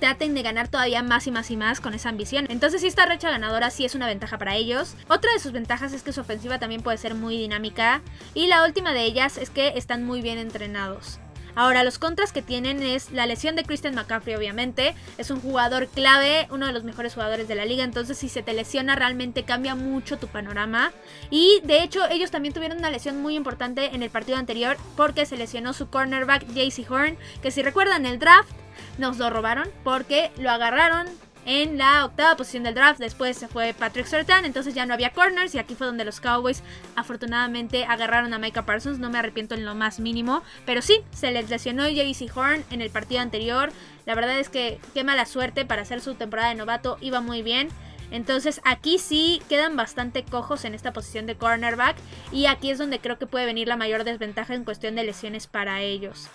traten 0.00 0.34
de 0.34 0.42
ganar 0.42 0.66
todavía 0.66 1.04
más 1.04 1.28
y 1.28 1.30
más 1.30 1.52
y 1.52 1.56
más 1.56 1.80
con 1.80 1.94
esa 1.94 2.08
ambición. 2.08 2.46
Entonces, 2.50 2.80
si 2.80 2.88
esta 2.88 3.06
racha 3.06 3.30
ganadora 3.30 3.70
sí 3.70 3.84
es 3.84 3.94
una 3.94 4.08
ventaja 4.08 4.38
para 4.38 4.56
ellos. 4.56 4.96
Otra 5.06 5.32
de 5.32 5.38
sus 5.38 5.52
ventajas 5.52 5.92
es 5.92 6.02
que 6.02 6.12
su 6.12 6.22
ofensiva 6.22 6.58
también 6.58 6.82
puede 6.82 6.98
ser 6.98 7.14
muy 7.14 7.38
dinámica. 7.38 8.02
Y 8.34 8.48
la 8.48 8.64
última 8.64 8.92
de 8.92 9.04
ellas 9.04 9.38
es 9.38 9.50
que 9.50 9.74
están 9.76 10.04
muy 10.04 10.20
bien 10.20 10.38
entrenados. 10.38 11.20
Ahora, 11.54 11.84
los 11.84 11.98
contras 11.98 12.32
que 12.32 12.42
tienen 12.42 12.82
es 12.82 13.10
la 13.12 13.26
lesión 13.26 13.56
de 13.56 13.64
Christian 13.64 13.94
McCaffrey, 13.94 14.34
obviamente. 14.34 14.94
Es 15.18 15.30
un 15.30 15.40
jugador 15.40 15.88
clave, 15.88 16.46
uno 16.50 16.66
de 16.66 16.72
los 16.72 16.84
mejores 16.84 17.14
jugadores 17.14 17.48
de 17.48 17.54
la 17.54 17.64
liga. 17.64 17.84
Entonces, 17.84 18.18
si 18.18 18.28
se 18.28 18.42
te 18.42 18.54
lesiona, 18.54 18.96
realmente 18.96 19.44
cambia 19.44 19.74
mucho 19.74 20.18
tu 20.18 20.28
panorama. 20.28 20.92
Y 21.30 21.60
de 21.64 21.82
hecho, 21.82 22.08
ellos 22.10 22.30
también 22.30 22.54
tuvieron 22.54 22.78
una 22.78 22.90
lesión 22.90 23.20
muy 23.20 23.36
importante 23.36 23.94
en 23.94 24.02
el 24.02 24.10
partido 24.10 24.38
anterior 24.38 24.76
porque 24.96 25.26
se 25.26 25.36
lesionó 25.36 25.72
su 25.72 25.88
cornerback 25.88 26.46
JC 26.46 26.90
Horn. 26.90 27.18
Que 27.42 27.50
si 27.50 27.62
recuerdan 27.62 28.06
el 28.06 28.18
draft, 28.18 28.50
nos 28.98 29.18
lo 29.18 29.30
robaron 29.30 29.68
porque 29.84 30.30
lo 30.38 30.50
agarraron 30.50 31.06
en 31.44 31.78
la 31.78 32.04
octava 32.04 32.36
posición 32.36 32.62
del 32.62 32.74
draft. 32.74 33.00
Después 33.00 33.36
se 33.36 33.48
fue 33.48 33.74
Patrick 33.74 34.06
Sertan, 34.06 34.44
entonces 34.44 34.74
ya 34.74 34.86
no 34.86 34.94
había 34.94 35.10
corners 35.10 35.54
y 35.54 35.58
aquí 35.58 35.74
fue 35.74 35.86
donde 35.86 36.04
los 36.04 36.20
Cowboys 36.20 36.62
afortunadamente 36.96 37.84
agarraron 37.84 38.34
a 38.34 38.38
Micah 38.38 38.64
Parsons. 38.64 38.98
No 38.98 39.10
me 39.10 39.18
arrepiento 39.18 39.54
en 39.54 39.64
lo 39.64 39.74
más 39.74 40.00
mínimo, 40.00 40.42
pero 40.66 40.82
sí, 40.82 41.00
se 41.12 41.30
les 41.30 41.50
lesionó 41.50 41.88
JC 41.88 42.30
Horn 42.36 42.64
en 42.70 42.80
el 42.80 42.90
partido 42.90 43.20
anterior. 43.20 43.72
La 44.06 44.14
verdad 44.14 44.38
es 44.38 44.48
que 44.48 44.80
qué 44.94 45.04
mala 45.04 45.26
suerte 45.26 45.64
para 45.64 45.82
hacer 45.82 46.00
su 46.00 46.14
temporada 46.14 46.48
de 46.48 46.54
novato, 46.56 46.98
iba 47.00 47.20
muy 47.20 47.42
bien. 47.42 47.68
Entonces 48.10 48.60
aquí 48.64 48.98
sí 48.98 49.40
quedan 49.48 49.74
bastante 49.74 50.22
cojos 50.22 50.66
en 50.66 50.74
esta 50.74 50.92
posición 50.92 51.24
de 51.26 51.34
cornerback 51.34 51.96
y 52.30 52.44
aquí 52.44 52.70
es 52.70 52.76
donde 52.76 53.00
creo 53.00 53.18
que 53.18 53.26
puede 53.26 53.46
venir 53.46 53.68
la 53.68 53.76
mayor 53.76 54.04
desventaja 54.04 54.54
en 54.54 54.64
cuestión 54.64 54.94
de 54.94 55.04
lesiones 55.04 55.46
para 55.46 55.80
ellos. 55.80 56.28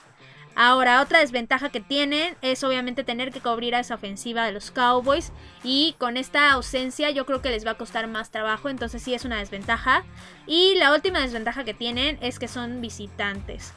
Ahora, 0.60 1.04
otra 1.04 1.20
desventaja 1.20 1.70
que 1.70 1.82
tienen 1.82 2.36
es 2.42 2.64
obviamente 2.64 3.04
tener 3.04 3.32
que 3.32 3.42
cubrir 3.42 3.76
a 3.76 3.80
esa 3.80 3.94
ofensiva 3.94 4.44
de 4.44 4.54
los 4.54 4.72
Cowboys. 4.72 5.32
Y 5.64 5.94
con 6.00 6.18
esta 6.18 6.52
ausencia 6.52 7.12
yo 7.12 7.28
creo 7.28 7.44
que 7.44 7.52
les 7.52 7.64
va 7.64 7.72
a 7.72 7.78
costar 7.78 8.08
más 8.08 8.32
trabajo. 8.32 8.68
Entonces 8.68 9.04
sí 9.04 9.14
es 9.14 9.24
una 9.24 9.38
desventaja. 9.38 10.04
Y 10.48 10.74
la 10.78 10.96
última 10.96 11.20
desventaja 11.20 11.64
que 11.64 11.76
tienen 11.76 12.18
es 12.22 12.40
que 12.40 12.48
son 12.48 12.82
visitantes. 12.82 13.72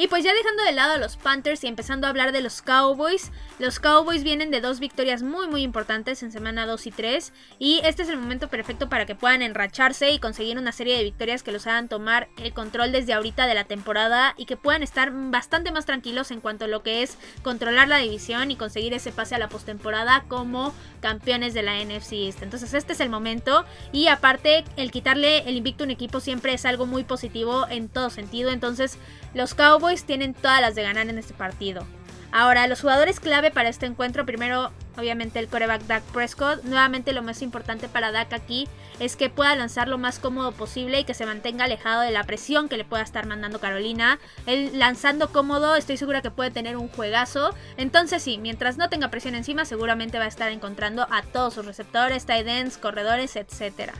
Y 0.00 0.06
pues 0.06 0.22
ya 0.22 0.32
dejando 0.32 0.62
de 0.62 0.70
lado 0.70 0.92
a 0.92 0.98
los 0.98 1.16
Panthers 1.16 1.64
y 1.64 1.66
empezando 1.66 2.06
a 2.06 2.10
hablar 2.10 2.30
de 2.30 2.40
los 2.40 2.62
Cowboys, 2.62 3.32
los 3.58 3.80
Cowboys 3.80 4.22
vienen 4.22 4.52
de 4.52 4.60
dos 4.60 4.78
victorias 4.78 5.24
muy 5.24 5.48
muy 5.48 5.62
importantes 5.62 6.22
en 6.22 6.30
semana 6.30 6.66
2 6.66 6.86
y 6.86 6.90
3 6.92 7.32
y 7.58 7.80
este 7.82 8.04
es 8.04 8.08
el 8.08 8.16
momento 8.16 8.46
perfecto 8.46 8.88
para 8.88 9.06
que 9.06 9.16
puedan 9.16 9.42
enracharse 9.42 10.12
y 10.12 10.20
conseguir 10.20 10.56
una 10.56 10.70
serie 10.70 10.96
de 10.96 11.02
victorias 11.02 11.42
que 11.42 11.50
los 11.50 11.66
hagan 11.66 11.88
tomar 11.88 12.28
el 12.36 12.52
control 12.52 12.92
desde 12.92 13.12
ahorita 13.12 13.48
de 13.48 13.54
la 13.54 13.64
temporada 13.64 14.34
y 14.36 14.46
que 14.46 14.56
puedan 14.56 14.84
estar 14.84 15.10
bastante 15.12 15.72
más 15.72 15.84
tranquilos 15.84 16.30
en 16.30 16.40
cuanto 16.40 16.66
a 16.66 16.68
lo 16.68 16.84
que 16.84 17.02
es 17.02 17.18
controlar 17.42 17.88
la 17.88 17.98
división 17.98 18.52
y 18.52 18.56
conseguir 18.56 18.94
ese 18.94 19.10
pase 19.10 19.34
a 19.34 19.38
la 19.38 19.48
postemporada 19.48 20.26
como 20.28 20.72
campeones 21.00 21.54
de 21.54 21.62
la 21.64 21.74
NFC 21.82 22.12
East. 22.12 22.42
Entonces 22.44 22.72
este 22.72 22.92
es 22.92 23.00
el 23.00 23.10
momento 23.10 23.64
y 23.90 24.06
aparte 24.06 24.62
el 24.76 24.92
quitarle 24.92 25.38
el 25.48 25.56
invicto 25.56 25.82
a 25.82 25.86
un 25.86 25.90
equipo 25.90 26.20
siempre 26.20 26.54
es 26.54 26.64
algo 26.66 26.86
muy 26.86 27.02
positivo 27.02 27.66
en 27.68 27.88
todo 27.88 28.10
sentido, 28.10 28.50
entonces 28.50 28.96
los 29.34 29.54
Cowboys 29.54 29.87
tienen 29.96 30.34
todas 30.34 30.60
las 30.60 30.74
de 30.74 30.82
ganar 30.82 31.08
en 31.08 31.18
este 31.18 31.34
partido. 31.34 31.86
Ahora, 32.30 32.66
los 32.66 32.82
jugadores 32.82 33.20
clave 33.20 33.50
para 33.50 33.70
este 33.70 33.86
encuentro, 33.86 34.26
primero 34.26 34.70
obviamente 34.98 35.38
el 35.38 35.48
coreback 35.48 35.82
Dak 35.82 36.02
Prescott. 36.04 36.62
Nuevamente 36.64 37.12
lo 37.12 37.22
más 37.22 37.40
importante 37.40 37.88
para 37.88 38.12
Dak 38.12 38.32
aquí 38.34 38.68
es 39.00 39.16
que 39.16 39.30
pueda 39.30 39.54
lanzar 39.54 39.88
lo 39.88 39.96
más 39.96 40.18
cómodo 40.18 40.52
posible 40.52 41.00
y 41.00 41.04
que 41.04 41.14
se 41.14 41.24
mantenga 41.24 41.64
alejado 41.64 42.02
de 42.02 42.10
la 42.10 42.24
presión 42.24 42.68
que 42.68 42.76
le 42.76 42.84
pueda 42.84 43.02
estar 43.02 43.26
mandando 43.26 43.60
Carolina. 43.60 44.18
Él 44.44 44.72
lanzando 44.74 45.32
cómodo, 45.32 45.76
estoy 45.76 45.96
segura 45.96 46.20
que 46.20 46.30
puede 46.30 46.50
tener 46.50 46.76
un 46.76 46.88
juegazo. 46.88 47.54
Entonces 47.76 48.22
sí, 48.22 48.36
mientras 48.38 48.76
no 48.76 48.90
tenga 48.90 49.08
presión 49.08 49.34
encima, 49.34 49.64
seguramente 49.64 50.18
va 50.18 50.24
a 50.24 50.28
estar 50.28 50.52
encontrando 50.52 51.06
a 51.10 51.22
todos 51.22 51.54
sus 51.54 51.64
receptores, 51.64 52.26
tight 52.26 52.46
ends, 52.46 52.76
corredores, 52.76 53.36
etcétera. 53.36 53.94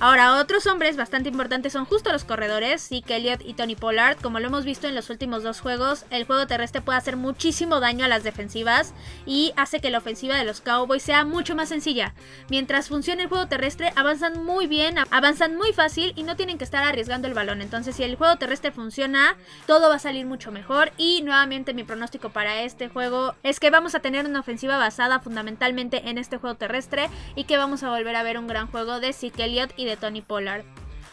Ahora, 0.00 0.36
otros 0.36 0.68
hombres 0.68 0.96
bastante 0.96 1.28
importantes 1.28 1.72
son 1.72 1.84
justo 1.84 2.12
los 2.12 2.22
corredores, 2.22 2.86
Zeke 2.86 3.16
Elliott 3.16 3.40
y 3.44 3.54
Tony 3.54 3.74
Pollard. 3.74 4.16
Como 4.22 4.38
lo 4.38 4.46
hemos 4.46 4.64
visto 4.64 4.86
en 4.86 4.94
los 4.94 5.10
últimos 5.10 5.42
dos 5.42 5.60
juegos, 5.60 6.04
el 6.10 6.24
juego 6.24 6.46
terrestre 6.46 6.80
puede 6.80 6.98
hacer 6.98 7.16
muchísimo 7.16 7.80
daño 7.80 8.04
a 8.04 8.08
las 8.08 8.22
defensivas 8.22 8.94
y 9.26 9.52
hace 9.56 9.80
que 9.80 9.90
la 9.90 9.98
ofensiva 9.98 10.36
de 10.36 10.44
los 10.44 10.60
Cowboys 10.60 11.02
sea 11.02 11.24
mucho 11.24 11.56
más 11.56 11.70
sencilla. 11.70 12.14
Mientras 12.48 12.88
funciona 12.88 13.22
el 13.22 13.28
juego 13.28 13.48
terrestre, 13.48 13.92
avanzan 13.96 14.44
muy 14.44 14.68
bien, 14.68 14.98
avanzan 15.10 15.56
muy 15.56 15.72
fácil 15.72 16.12
y 16.14 16.22
no 16.22 16.36
tienen 16.36 16.58
que 16.58 16.64
estar 16.64 16.84
arriesgando 16.84 17.26
el 17.26 17.34
balón. 17.34 17.60
Entonces, 17.60 17.96
si 17.96 18.04
el 18.04 18.14
juego 18.14 18.36
terrestre 18.36 18.70
funciona, 18.70 19.36
todo 19.66 19.88
va 19.88 19.96
a 19.96 19.98
salir 19.98 20.26
mucho 20.26 20.52
mejor. 20.52 20.92
Y 20.96 21.22
nuevamente 21.22 21.74
mi 21.74 21.82
pronóstico 21.82 22.30
para 22.30 22.62
este 22.62 22.88
juego 22.88 23.34
es 23.42 23.58
que 23.58 23.70
vamos 23.70 23.96
a 23.96 24.00
tener 24.00 24.26
una 24.26 24.38
ofensiva 24.38 24.76
basada 24.76 25.18
fundamentalmente 25.18 26.08
en 26.08 26.18
este 26.18 26.36
juego 26.36 26.54
terrestre 26.54 27.10
y 27.34 27.44
que 27.44 27.58
vamos 27.58 27.82
a 27.82 27.90
volver 27.90 28.14
a 28.14 28.22
ver 28.22 28.38
un 28.38 28.46
gran 28.46 28.68
juego 28.68 29.00
de 29.00 29.12
Zeke 29.12 29.42
Elliott 29.42 29.72
y 29.76 29.87
de 29.90 29.96
Tony 29.96 30.22
Pollard. 30.22 30.64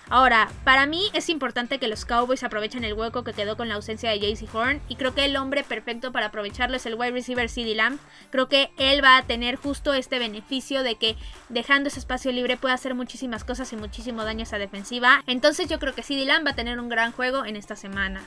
Ahora, 0.10 0.52
para 0.64 0.86
mí 0.86 1.10
es 1.14 1.30
importante 1.30 1.80
que 1.80 1.88
los 1.88 2.06
Cowboys 2.06 2.44
aprovechen 2.44 2.84
el 2.84 2.94
hueco 2.94 3.24
que 3.24 3.34
quedó 3.34 3.58
con 3.58 3.70
la 3.70 3.76
ausencia 3.76 4.12
de 4.12 4.20
JC 4.20 4.54
Horn 4.54 4.80
y 4.88 4.98
creo 4.98 5.16
que 5.16 5.26
el 5.26 5.36
hombre 5.36 5.64
perfecto 5.64 6.12
para 6.12 6.28
aprovecharlo 6.28 6.78
es 6.78 6.86
el 6.86 6.94
wide 6.94 7.12
receiver 7.12 7.50
CD 7.50 7.74
Lamb. 7.74 7.98
Creo 8.30 8.48
que 8.48 8.70
él 8.78 9.04
va 9.04 9.18
a 9.18 9.24
tener 9.24 9.56
justo 9.56 9.94
este 9.94 10.20
beneficio 10.20 10.84
de 10.84 10.96
que 10.96 11.16
dejando 11.50 11.90
ese 11.90 12.00
espacio 12.00 12.32
libre 12.32 12.56
puede 12.56 12.76
hacer 12.76 12.94
muchísimas 12.94 13.44
cosas 13.44 13.74
y 13.74 13.78
muchísimo 13.78 14.24
daño 14.24 14.42
a 14.42 14.44
esa 14.44 14.60
defensiva. 14.60 15.24
Entonces 15.26 15.68
yo 15.70 15.80
creo 15.80 15.96
que 15.96 16.04
CD 16.04 16.26
Lamb 16.26 16.46
va 16.46 16.52
a 16.52 16.56
tener 16.56 16.80
un 16.80 16.90
gran 16.90 17.12
juego 17.12 17.44
en 17.44 17.56
esta 17.56 17.76
semana. 17.76 18.22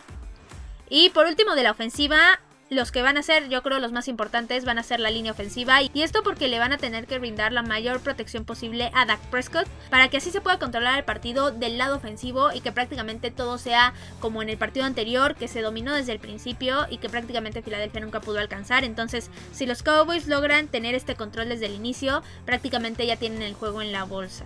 Y 0.90 1.11
por 1.11 1.26
último 1.26 1.55
de 1.55 1.62
la 1.62 1.71
ofensiva, 1.71 2.40
los 2.70 2.92
que 2.92 3.02
van 3.02 3.16
a 3.16 3.22
ser, 3.22 3.48
yo 3.48 3.62
creo, 3.62 3.78
los 3.78 3.92
más 3.92 4.08
importantes 4.08 4.64
van 4.64 4.78
a 4.78 4.82
ser 4.82 5.00
la 5.00 5.10
línea 5.10 5.32
ofensiva. 5.32 5.82
Y 5.82 6.02
esto 6.02 6.22
porque 6.22 6.48
le 6.48 6.58
van 6.58 6.72
a 6.72 6.78
tener 6.78 7.06
que 7.06 7.18
brindar 7.18 7.52
la 7.52 7.62
mayor 7.62 8.00
protección 8.00 8.44
posible 8.44 8.90
a 8.94 9.06
Dak 9.06 9.20
Prescott 9.30 9.66
para 9.90 10.08
que 10.08 10.18
así 10.18 10.30
se 10.30 10.40
pueda 10.40 10.58
controlar 10.58 10.98
el 10.98 11.04
partido 11.04 11.50
del 11.50 11.78
lado 11.78 11.96
ofensivo 11.96 12.52
y 12.52 12.60
que 12.60 12.72
prácticamente 12.72 13.30
todo 13.30 13.58
sea 13.58 13.94
como 14.20 14.42
en 14.42 14.48
el 14.48 14.58
partido 14.58 14.87
anterior, 14.87 15.34
que 15.34 15.48
se 15.48 15.62
dominó 15.62 15.94
desde 15.94 16.12
el 16.12 16.18
principio 16.18 16.87
y 16.90 16.98
que 16.98 17.08
prácticamente 17.08 17.62
Filadelfia 17.62 18.00
nunca 18.00 18.20
pudo 18.20 18.38
alcanzar. 18.38 18.84
Entonces, 18.84 19.30
si 19.52 19.66
los 19.66 19.82
Cowboys 19.82 20.26
logran 20.26 20.68
tener 20.68 20.94
este 20.94 21.14
control 21.14 21.48
desde 21.48 21.66
el 21.66 21.75
inicio, 21.75 22.22
prácticamente 22.44 23.06
ya 23.06 23.16
tienen 23.16 23.42
el 23.42 23.54
juego 23.54 23.82
en 23.82 23.92
la 23.92 24.04
bolsa. 24.04 24.44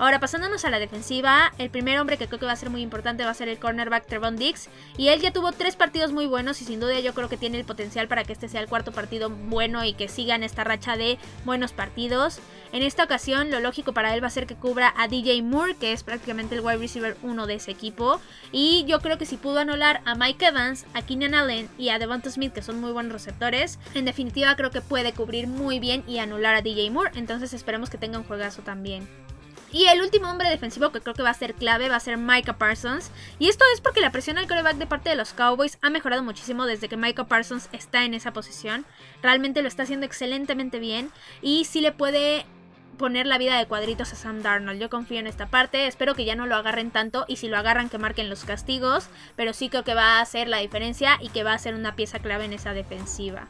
Ahora, 0.00 0.18
pasándonos 0.18 0.64
a 0.64 0.70
la 0.70 0.78
defensiva, 0.78 1.52
el 1.58 1.68
primer 1.68 2.00
hombre 2.00 2.16
que 2.16 2.26
creo 2.26 2.40
que 2.40 2.46
va 2.46 2.52
a 2.52 2.56
ser 2.56 2.70
muy 2.70 2.80
importante 2.80 3.22
va 3.22 3.32
a 3.32 3.34
ser 3.34 3.50
el 3.50 3.58
cornerback 3.58 4.06
Trevon 4.06 4.36
Dix. 4.36 4.70
Y 4.96 5.08
él 5.08 5.20
ya 5.20 5.30
tuvo 5.30 5.52
tres 5.52 5.76
partidos 5.76 6.10
muy 6.10 6.24
buenos 6.24 6.62
y 6.62 6.64
sin 6.64 6.80
duda 6.80 6.98
yo 7.00 7.12
creo 7.12 7.28
que 7.28 7.36
tiene 7.36 7.58
el 7.58 7.66
potencial 7.66 8.08
para 8.08 8.24
que 8.24 8.32
este 8.32 8.48
sea 8.48 8.62
el 8.62 8.66
cuarto 8.66 8.92
partido 8.92 9.28
bueno 9.28 9.84
y 9.84 9.92
que 9.92 10.08
sigan 10.08 10.42
esta 10.42 10.64
racha 10.64 10.96
de 10.96 11.18
buenos 11.44 11.72
partidos. 11.72 12.40
En 12.72 12.82
esta 12.82 13.04
ocasión, 13.04 13.50
lo 13.50 13.60
lógico 13.60 13.92
para 13.92 14.14
él 14.14 14.22
va 14.22 14.28
a 14.28 14.30
ser 14.30 14.46
que 14.46 14.54
cubra 14.54 14.94
a 14.96 15.06
DJ 15.06 15.42
Moore, 15.42 15.76
que 15.76 15.92
es 15.92 16.02
prácticamente 16.02 16.54
el 16.54 16.62
wide 16.62 16.78
receiver 16.78 17.18
uno 17.22 17.46
de 17.46 17.56
ese 17.56 17.70
equipo. 17.70 18.22
Y 18.52 18.86
yo 18.86 19.00
creo 19.00 19.18
que 19.18 19.26
si 19.26 19.36
pudo 19.36 19.58
anular 19.58 20.00
a 20.06 20.14
Mike 20.14 20.46
Evans, 20.46 20.86
a 20.94 21.02
Keenan 21.02 21.34
Allen 21.34 21.68
y 21.76 21.90
a 21.90 21.98
Devonta 21.98 22.30
Smith, 22.30 22.54
que 22.54 22.62
son 22.62 22.80
muy 22.80 22.92
buenos 22.92 23.12
receptores, 23.12 23.78
en 23.92 24.06
definitiva 24.06 24.56
creo 24.56 24.70
que 24.70 24.80
puede 24.80 25.12
cubrir 25.12 25.46
muy 25.46 25.78
bien 25.78 26.04
y 26.06 26.20
anular 26.20 26.54
a 26.54 26.62
DJ 26.62 26.90
Moore. 26.90 27.10
Entonces 27.16 27.52
esperemos 27.52 27.90
que 27.90 27.98
tenga 27.98 28.16
un 28.16 28.24
juegazo 28.24 28.62
también. 28.62 29.06
Y 29.72 29.86
el 29.86 30.00
último 30.00 30.28
hombre 30.28 30.48
defensivo 30.48 30.90
que 30.90 31.00
creo 31.00 31.14
que 31.14 31.22
va 31.22 31.30
a 31.30 31.34
ser 31.34 31.54
clave 31.54 31.88
va 31.88 31.96
a 31.96 32.00
ser 32.00 32.16
Micah 32.16 32.58
Parsons. 32.58 33.10
Y 33.38 33.48
esto 33.48 33.64
es 33.72 33.80
porque 33.80 34.00
la 34.00 34.10
presión 34.10 34.36
al 34.36 34.48
coreback 34.48 34.76
de 34.76 34.86
parte 34.86 35.10
de 35.10 35.16
los 35.16 35.32
Cowboys 35.32 35.78
ha 35.80 35.90
mejorado 35.90 36.22
muchísimo 36.22 36.66
desde 36.66 36.88
que 36.88 36.96
Micah 36.96 37.24
Parsons 37.24 37.68
está 37.72 38.04
en 38.04 38.14
esa 38.14 38.32
posición. 38.32 38.84
Realmente 39.22 39.62
lo 39.62 39.68
está 39.68 39.84
haciendo 39.84 40.06
excelentemente 40.06 40.80
bien. 40.80 41.10
Y 41.40 41.66
sí 41.66 41.80
le 41.80 41.92
puede 41.92 42.46
poner 42.98 43.26
la 43.26 43.38
vida 43.38 43.56
de 43.56 43.66
cuadritos 43.66 44.12
a 44.12 44.16
Sam 44.16 44.42
Darnold. 44.42 44.80
Yo 44.80 44.90
confío 44.90 45.20
en 45.20 45.28
esta 45.28 45.46
parte. 45.46 45.86
Espero 45.86 46.14
que 46.14 46.24
ya 46.24 46.34
no 46.34 46.46
lo 46.46 46.56
agarren 46.56 46.90
tanto. 46.90 47.24
Y 47.28 47.36
si 47.36 47.48
lo 47.48 47.56
agarran, 47.56 47.88
que 47.88 47.98
marquen 47.98 48.28
los 48.28 48.44
castigos. 48.44 49.08
Pero 49.36 49.52
sí 49.52 49.68
creo 49.68 49.84
que 49.84 49.94
va 49.94 50.18
a 50.18 50.20
hacer 50.20 50.48
la 50.48 50.58
diferencia 50.58 51.16
y 51.20 51.28
que 51.28 51.44
va 51.44 51.52
a 51.52 51.58
ser 51.58 51.76
una 51.76 51.94
pieza 51.94 52.18
clave 52.18 52.44
en 52.44 52.54
esa 52.54 52.72
defensiva. 52.72 53.46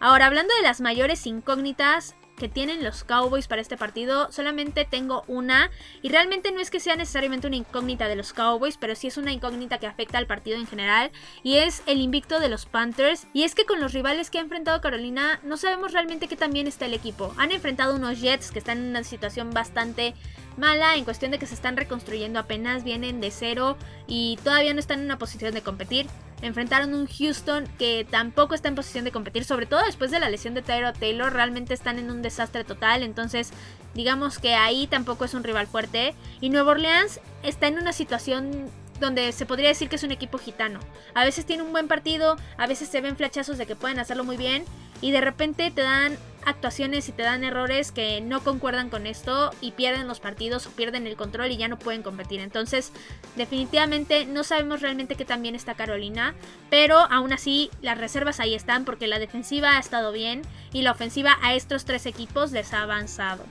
Ahora, 0.00 0.26
hablando 0.26 0.54
de 0.56 0.62
las 0.62 0.80
mayores 0.80 1.26
incógnitas, 1.26 2.14
que 2.36 2.48
tienen 2.48 2.84
los 2.84 3.04
Cowboys 3.04 3.48
para 3.48 3.62
este 3.62 3.76
partido, 3.76 4.30
solamente 4.30 4.84
tengo 4.84 5.24
una. 5.26 5.70
Y 6.02 6.10
realmente 6.10 6.52
no 6.52 6.60
es 6.60 6.70
que 6.70 6.80
sea 6.80 6.96
necesariamente 6.96 7.46
una 7.46 7.56
incógnita 7.56 8.08
de 8.08 8.16
los 8.16 8.32
Cowboys, 8.32 8.76
pero 8.76 8.94
sí 8.94 9.06
es 9.06 9.16
una 9.16 9.32
incógnita 9.32 9.78
que 9.78 9.86
afecta 9.86 10.18
al 10.18 10.26
partido 10.26 10.58
en 10.58 10.66
general. 10.66 11.10
Y 11.42 11.56
es 11.56 11.82
el 11.86 12.00
invicto 12.00 12.40
de 12.40 12.48
los 12.48 12.66
Panthers. 12.66 13.26
Y 13.32 13.44
es 13.44 13.54
que 13.54 13.64
con 13.64 13.80
los 13.80 13.92
rivales 13.92 14.30
que 14.30 14.38
ha 14.38 14.42
enfrentado 14.42 14.80
Carolina, 14.80 15.40
no 15.42 15.56
sabemos 15.56 15.92
realmente 15.92 16.28
qué 16.28 16.36
también 16.36 16.66
está 16.66 16.86
el 16.86 16.94
equipo. 16.94 17.34
Han 17.38 17.52
enfrentado 17.52 17.96
unos 17.96 18.20
Jets 18.20 18.50
que 18.50 18.58
están 18.58 18.78
en 18.78 18.90
una 18.90 19.04
situación 19.04 19.50
bastante 19.50 20.14
mala 20.56 20.96
en 20.96 21.04
cuestión 21.04 21.30
de 21.30 21.38
que 21.38 21.46
se 21.46 21.54
están 21.54 21.76
reconstruyendo 21.76 22.38
apenas, 22.38 22.84
vienen 22.84 23.20
de 23.20 23.30
cero 23.30 23.76
y 24.06 24.38
todavía 24.42 24.72
no 24.74 24.80
están 24.80 25.00
en 25.00 25.06
una 25.06 25.18
posición 25.18 25.54
de 25.54 25.62
competir. 25.62 26.06
Enfrentaron 26.42 26.94
un 26.94 27.06
Houston 27.06 27.66
que 27.78 28.06
tampoco 28.08 28.54
está 28.54 28.68
en 28.68 28.74
posición 28.74 29.04
de 29.04 29.12
competir, 29.12 29.44
sobre 29.44 29.66
todo 29.66 29.84
después 29.84 30.10
de 30.10 30.20
la 30.20 30.28
lesión 30.28 30.54
de 30.54 30.62
Tyro 30.62 30.92
Taylor, 30.92 31.32
realmente 31.32 31.72
están 31.72 31.98
en 31.98 32.10
un 32.10 32.20
desastre 32.20 32.62
total, 32.62 33.02
entonces 33.02 33.50
digamos 33.94 34.38
que 34.38 34.54
ahí 34.54 34.86
tampoco 34.86 35.24
es 35.24 35.34
un 35.34 35.44
rival 35.44 35.66
fuerte. 35.66 36.14
Y 36.40 36.50
Nueva 36.50 36.72
Orleans 36.72 37.20
está 37.42 37.68
en 37.68 37.78
una 37.78 37.92
situación 37.92 38.70
donde 39.00 39.32
se 39.32 39.46
podría 39.46 39.68
decir 39.68 39.88
que 39.88 39.96
es 39.96 40.02
un 40.02 40.12
equipo 40.12 40.38
gitano. 40.38 40.80
A 41.14 41.24
veces 41.24 41.46
tiene 41.46 41.62
un 41.62 41.72
buen 41.72 41.88
partido, 41.88 42.36
a 42.58 42.66
veces 42.66 42.88
se 42.88 43.00
ven 43.00 43.16
flachazos 43.16 43.58
de 43.58 43.66
que 43.66 43.76
pueden 43.76 43.98
hacerlo 43.98 44.24
muy 44.24 44.36
bien 44.36 44.64
y 45.00 45.10
de 45.10 45.20
repente 45.20 45.70
te 45.70 45.82
dan 45.82 46.16
actuaciones 46.46 47.08
y 47.08 47.12
te 47.12 47.22
dan 47.22 47.44
errores 47.44 47.92
que 47.92 48.20
no 48.22 48.42
concuerdan 48.42 48.88
con 48.88 49.06
esto 49.06 49.50
y 49.60 49.72
pierden 49.72 50.08
los 50.08 50.20
partidos 50.20 50.66
o 50.66 50.70
pierden 50.70 51.06
el 51.06 51.16
control 51.16 51.50
y 51.50 51.56
ya 51.56 51.68
no 51.68 51.78
pueden 51.78 52.02
competir. 52.02 52.40
Entonces, 52.40 52.92
definitivamente 53.34 54.24
no 54.24 54.44
sabemos 54.44 54.80
realmente 54.80 55.16
qué 55.16 55.24
tan 55.24 55.42
bien 55.42 55.54
está 55.54 55.74
Carolina, 55.74 56.34
pero 56.70 56.98
aún 56.98 57.32
así 57.32 57.70
las 57.82 57.98
reservas 57.98 58.40
ahí 58.40 58.54
están 58.54 58.84
porque 58.84 59.08
la 59.08 59.18
defensiva 59.18 59.76
ha 59.76 59.80
estado 59.80 60.12
bien 60.12 60.42
y 60.72 60.82
la 60.82 60.92
ofensiva 60.92 61.36
a 61.42 61.54
estos 61.54 61.84
tres 61.84 62.06
equipos 62.06 62.52
les 62.52 62.72
ha 62.72 62.82
avanzado. 62.82 63.44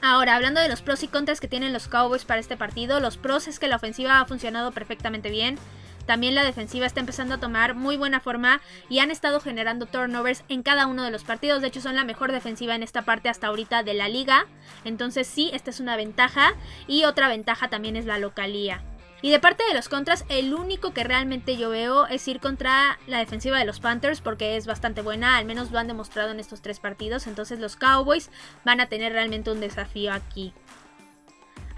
Ahora, 0.00 0.36
hablando 0.36 0.60
de 0.60 0.68
los 0.68 0.80
pros 0.80 1.02
y 1.02 1.08
contras 1.08 1.40
que 1.40 1.48
tienen 1.48 1.72
los 1.72 1.88
Cowboys 1.88 2.24
para 2.24 2.38
este 2.38 2.56
partido, 2.56 3.00
los 3.00 3.16
pros 3.16 3.48
es 3.48 3.58
que 3.58 3.66
la 3.66 3.76
ofensiva 3.76 4.20
ha 4.20 4.26
funcionado 4.26 4.70
perfectamente 4.70 5.28
bien. 5.28 5.58
También 6.08 6.34
la 6.34 6.42
defensiva 6.42 6.86
está 6.86 7.00
empezando 7.00 7.34
a 7.34 7.38
tomar 7.38 7.74
muy 7.74 7.98
buena 7.98 8.18
forma 8.18 8.62
y 8.88 9.00
han 9.00 9.10
estado 9.10 9.40
generando 9.40 9.84
turnovers 9.84 10.42
en 10.48 10.62
cada 10.62 10.86
uno 10.86 11.04
de 11.04 11.10
los 11.10 11.22
partidos. 11.22 11.60
De 11.60 11.68
hecho, 11.68 11.82
son 11.82 11.96
la 11.96 12.04
mejor 12.04 12.32
defensiva 12.32 12.74
en 12.74 12.82
esta 12.82 13.02
parte 13.02 13.28
hasta 13.28 13.48
ahorita 13.48 13.82
de 13.82 13.92
la 13.92 14.08
liga. 14.08 14.46
Entonces 14.86 15.26
sí, 15.26 15.50
esta 15.52 15.68
es 15.68 15.80
una 15.80 15.96
ventaja. 15.96 16.54
Y 16.86 17.04
otra 17.04 17.28
ventaja 17.28 17.68
también 17.68 17.94
es 17.94 18.06
la 18.06 18.16
localía. 18.18 18.82
Y 19.20 19.28
de 19.28 19.38
parte 19.38 19.64
de 19.68 19.74
los 19.74 19.90
contras, 19.90 20.24
el 20.30 20.54
único 20.54 20.94
que 20.94 21.04
realmente 21.04 21.58
yo 21.58 21.68
veo 21.68 22.06
es 22.06 22.26
ir 22.26 22.40
contra 22.40 22.98
la 23.06 23.18
defensiva 23.18 23.58
de 23.58 23.66
los 23.66 23.78
Panthers 23.78 24.22
porque 24.22 24.56
es 24.56 24.66
bastante 24.66 25.02
buena, 25.02 25.36
al 25.36 25.44
menos 25.44 25.70
lo 25.72 25.78
han 25.78 25.88
demostrado 25.88 26.30
en 26.30 26.40
estos 26.40 26.62
tres 26.62 26.78
partidos, 26.80 27.26
entonces 27.26 27.58
los 27.58 27.74
Cowboys 27.76 28.30
van 28.64 28.80
a 28.80 28.86
tener 28.86 29.12
realmente 29.12 29.50
un 29.50 29.60
desafío 29.60 30.12
aquí. 30.12 30.54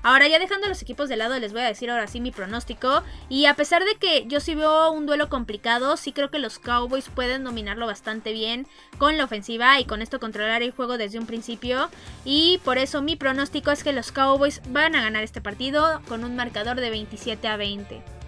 Ahora 0.02 0.28
ya 0.28 0.38
dejando 0.38 0.68
los 0.68 0.82
equipos 0.82 1.08
de 1.08 1.16
lado 1.16 1.38
les 1.38 1.52
voy 1.52 1.62
a 1.62 1.66
decir 1.66 1.90
ahora 1.90 2.06
sí 2.06 2.20
mi 2.20 2.30
pronóstico 2.30 3.02
y 3.28 3.46
a 3.46 3.54
pesar 3.54 3.84
de 3.84 3.96
que 3.96 4.24
yo 4.26 4.40
sí 4.40 4.54
veo 4.54 4.90
un 4.92 5.06
duelo 5.06 5.28
complicado, 5.28 5.96
sí 5.96 6.12
creo 6.12 6.30
que 6.30 6.38
los 6.38 6.58
Cowboys 6.58 7.08
pueden 7.08 7.44
dominarlo 7.44 7.86
bastante 7.86 8.32
bien 8.32 8.66
con 8.98 9.18
la 9.18 9.24
ofensiva 9.24 9.78
y 9.78 9.84
con 9.84 10.02
esto 10.02 10.20
controlar 10.20 10.62
el 10.62 10.72
juego 10.72 10.98
desde 10.98 11.18
un 11.18 11.26
principio 11.26 11.90
y 12.24 12.60
por 12.64 12.78
eso 12.78 13.02
mi 13.02 13.16
pronóstico 13.16 13.70
es 13.70 13.84
que 13.84 13.92
los 13.92 14.12
Cowboys 14.12 14.62
van 14.68 14.94
a 14.94 15.02
ganar 15.02 15.22
este 15.22 15.40
partido 15.40 16.00
con 16.08 16.24
un 16.24 16.36
marcador 16.36 16.80
de 16.80 16.90
27 16.90 17.46
a 17.48 17.56
20. 17.56 18.19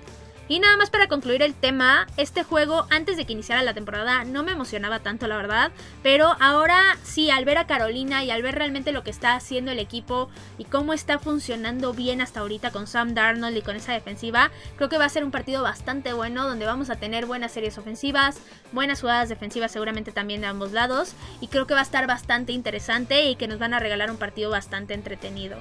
Y 0.48 0.58
nada 0.58 0.76
más 0.76 0.90
para 0.90 1.06
concluir 1.06 1.40
el 1.42 1.54
tema, 1.54 2.06
este 2.16 2.42
juego 2.42 2.86
antes 2.90 3.16
de 3.16 3.24
que 3.24 3.32
iniciara 3.32 3.62
la 3.62 3.74
temporada 3.74 4.24
no 4.24 4.42
me 4.42 4.52
emocionaba 4.52 4.98
tanto 4.98 5.26
la 5.26 5.36
verdad, 5.36 5.70
pero 6.02 6.36
ahora 6.40 6.98
sí, 7.04 7.30
al 7.30 7.44
ver 7.44 7.58
a 7.58 7.66
Carolina 7.66 8.24
y 8.24 8.30
al 8.30 8.42
ver 8.42 8.56
realmente 8.56 8.92
lo 8.92 9.04
que 9.04 9.10
está 9.10 9.34
haciendo 9.34 9.70
el 9.70 9.78
equipo 9.78 10.28
y 10.58 10.64
cómo 10.64 10.92
está 10.92 11.18
funcionando 11.18 11.94
bien 11.94 12.20
hasta 12.20 12.40
ahorita 12.40 12.70
con 12.70 12.86
Sam 12.86 13.14
Darnold 13.14 13.56
y 13.56 13.62
con 13.62 13.76
esa 13.76 13.92
defensiva, 13.92 14.50
creo 14.76 14.88
que 14.88 14.98
va 14.98 15.04
a 15.04 15.10
ser 15.10 15.24
un 15.24 15.30
partido 15.30 15.62
bastante 15.62 16.12
bueno 16.12 16.46
donde 16.46 16.66
vamos 16.66 16.90
a 16.90 16.96
tener 16.96 17.24
buenas 17.24 17.52
series 17.52 17.78
ofensivas, 17.78 18.38
buenas 18.72 19.00
jugadas 19.00 19.28
defensivas 19.28 19.72
seguramente 19.72 20.12
también 20.12 20.40
de 20.40 20.48
ambos 20.48 20.72
lados 20.72 21.14
y 21.40 21.48
creo 21.48 21.66
que 21.66 21.74
va 21.74 21.80
a 21.80 21.84
estar 21.84 22.06
bastante 22.06 22.52
interesante 22.52 23.24
y 23.24 23.36
que 23.36 23.48
nos 23.48 23.58
van 23.58 23.74
a 23.74 23.78
regalar 23.78 24.10
un 24.10 24.18
partido 24.18 24.50
bastante 24.50 24.92
entretenido. 24.92 25.58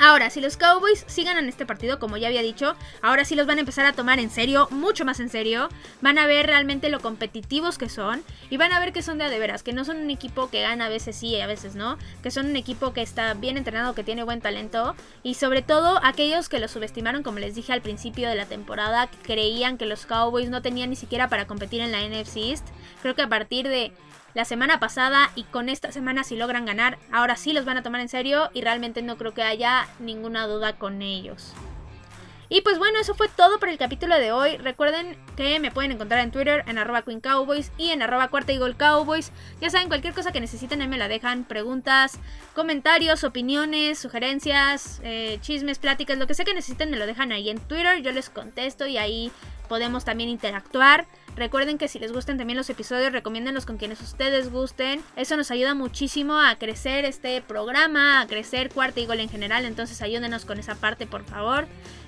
Ahora, 0.00 0.30
si 0.30 0.40
los 0.40 0.56
Cowboys 0.56 1.04
sigan 1.06 1.38
en 1.38 1.48
este 1.48 1.66
partido, 1.66 1.98
como 1.98 2.16
ya 2.16 2.28
había 2.28 2.42
dicho, 2.42 2.74
ahora 3.00 3.24
sí 3.24 3.34
los 3.34 3.46
van 3.46 3.58
a 3.58 3.60
empezar 3.60 3.86
a 3.86 3.92
tomar 3.92 4.18
en 4.18 4.30
serio, 4.30 4.68
mucho 4.70 5.04
más 5.04 5.20
en 5.20 5.28
serio. 5.28 5.68
Van 6.00 6.18
a 6.18 6.26
ver 6.26 6.46
realmente 6.46 6.88
lo 6.88 7.00
competitivos 7.00 7.78
que 7.78 7.88
son 7.88 8.22
y 8.50 8.56
van 8.56 8.72
a 8.72 8.80
ver 8.80 8.92
que 8.92 9.02
son 9.02 9.18
de 9.18 9.24
a 9.24 9.30
de 9.30 9.38
veras, 9.38 9.62
que 9.62 9.72
no 9.72 9.84
son 9.84 9.98
un 9.98 10.10
equipo 10.10 10.50
que 10.50 10.62
gana 10.62 10.86
a 10.86 10.88
veces 10.88 11.16
sí 11.16 11.28
y 11.28 11.40
a 11.40 11.46
veces 11.46 11.74
no, 11.74 11.96
que 12.22 12.30
son 12.30 12.46
un 12.46 12.56
equipo 12.56 12.92
que 12.92 13.02
está 13.02 13.34
bien 13.34 13.56
entrenado, 13.56 13.94
que 13.94 14.04
tiene 14.04 14.24
buen 14.24 14.40
talento 14.40 14.94
y 15.22 15.34
sobre 15.34 15.62
todo 15.62 16.00
aquellos 16.02 16.48
que 16.48 16.58
los 16.58 16.72
subestimaron, 16.72 17.22
como 17.22 17.38
les 17.38 17.54
dije 17.54 17.72
al 17.72 17.82
principio 17.82 18.28
de 18.28 18.34
la 18.34 18.46
temporada, 18.46 19.06
que 19.06 19.18
creían 19.18 19.78
que 19.78 19.86
los 19.86 20.06
Cowboys 20.06 20.50
no 20.50 20.62
tenían 20.62 20.90
ni 20.90 20.96
siquiera 20.96 21.28
para 21.28 21.46
competir 21.46 21.80
en 21.80 21.92
la 21.92 22.00
NFC 22.00 22.36
East. 22.36 22.66
Creo 23.02 23.14
que 23.14 23.22
a 23.22 23.28
partir 23.28 23.68
de 23.68 23.92
la 24.34 24.44
semana 24.44 24.80
pasada 24.80 25.30
y 25.34 25.44
con 25.44 25.68
esta 25.68 25.92
semana 25.92 26.24
si 26.24 26.36
logran 26.36 26.66
ganar, 26.66 26.98
ahora 27.12 27.36
sí 27.36 27.52
los 27.52 27.64
van 27.64 27.78
a 27.78 27.82
tomar 27.82 28.00
en 28.00 28.08
serio 28.08 28.50
y 28.52 28.62
realmente 28.62 29.02
no 29.02 29.16
creo 29.16 29.32
que 29.32 29.42
haya 29.42 29.86
ninguna 30.00 30.46
duda 30.46 30.76
con 30.76 31.02
ellos. 31.02 31.54
Y 32.48 32.60
pues 32.60 32.78
bueno, 32.78 33.00
eso 33.00 33.14
fue 33.14 33.28
todo 33.28 33.58
por 33.58 33.68
el 33.68 33.78
capítulo 33.78 34.16
de 34.16 34.30
hoy. 34.30 34.58
Recuerden 34.58 35.16
que 35.36 35.58
me 35.60 35.70
pueden 35.70 35.92
encontrar 35.92 36.20
en 36.20 36.30
Twitter 36.30 36.62
en 36.66 36.78
arroba 36.78 37.02
Queen 37.02 37.20
Cowboys 37.20 37.72
y 37.78 37.90
en 37.90 38.02
arroba 38.02 38.28
Cuarta 38.28 38.52
Eagle 38.52 38.76
Cowboys. 38.76 39.32
Ya 39.60 39.70
saben, 39.70 39.88
cualquier 39.88 40.14
cosa 40.14 40.30
que 40.30 40.40
necesiten 40.40 40.82
ahí 40.82 40.88
me 40.88 40.98
la 40.98 41.08
dejan. 41.08 41.44
Preguntas, 41.44 42.18
comentarios, 42.54 43.24
opiniones, 43.24 43.98
sugerencias, 43.98 45.00
eh, 45.02 45.38
chismes, 45.40 45.78
pláticas, 45.78 46.18
lo 46.18 46.26
que 46.26 46.34
sea 46.34 46.44
que 46.44 46.54
necesiten 46.54 46.90
me 46.90 46.96
lo 46.98 47.06
dejan 47.06 47.32
ahí 47.32 47.48
en 47.48 47.58
Twitter. 47.58 48.02
Yo 48.02 48.12
les 48.12 48.28
contesto 48.28 48.86
y 48.86 48.98
ahí 48.98 49.32
podemos 49.68 50.04
también 50.04 50.28
interactuar. 50.28 51.06
Recuerden 51.36 51.78
que 51.78 51.88
si 51.88 51.98
les 51.98 52.12
gustan 52.12 52.38
también 52.38 52.56
los 52.56 52.70
episodios, 52.70 53.12
recomiéndenlos 53.12 53.66
con 53.66 53.76
quienes 53.76 54.00
ustedes 54.00 54.52
gusten. 54.52 55.02
Eso 55.16 55.36
nos 55.36 55.50
ayuda 55.50 55.74
muchísimo 55.74 56.40
a 56.40 56.56
crecer 56.56 57.04
este 57.04 57.42
programa, 57.42 58.20
a 58.20 58.26
crecer 58.26 58.70
Cuarta 58.70 59.00
y 59.00 59.06
Gol 59.06 59.20
en 59.20 59.28
general. 59.28 59.64
Entonces 59.64 60.00
ayúdenos 60.00 60.44
con 60.44 60.58
esa 60.58 60.76
parte, 60.76 61.06
por 61.06 61.24
favor. 61.24 61.66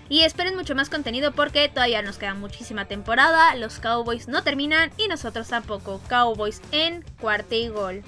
Y 0.09 0.23
esperen 0.23 0.55
mucho 0.55 0.77
más 0.77 0.89
contenido 0.89 1.33
porque 1.33 1.69
todavía 1.69 2.03
nos 2.03 2.19
queda 2.19 2.35
muchísima 2.35 2.85
temporada. 2.85 3.55
Los 3.57 3.81
Cowboys 3.81 4.29
no 4.29 4.45
terminan 4.45 4.93
y 4.97 5.09
nosotros 5.09 5.49
tampoco. 5.49 6.01
Cowboys 6.09 6.63
en 6.71 7.05
Cuarta 7.21 7.57
y 7.57 7.69
Gol. 7.69 8.05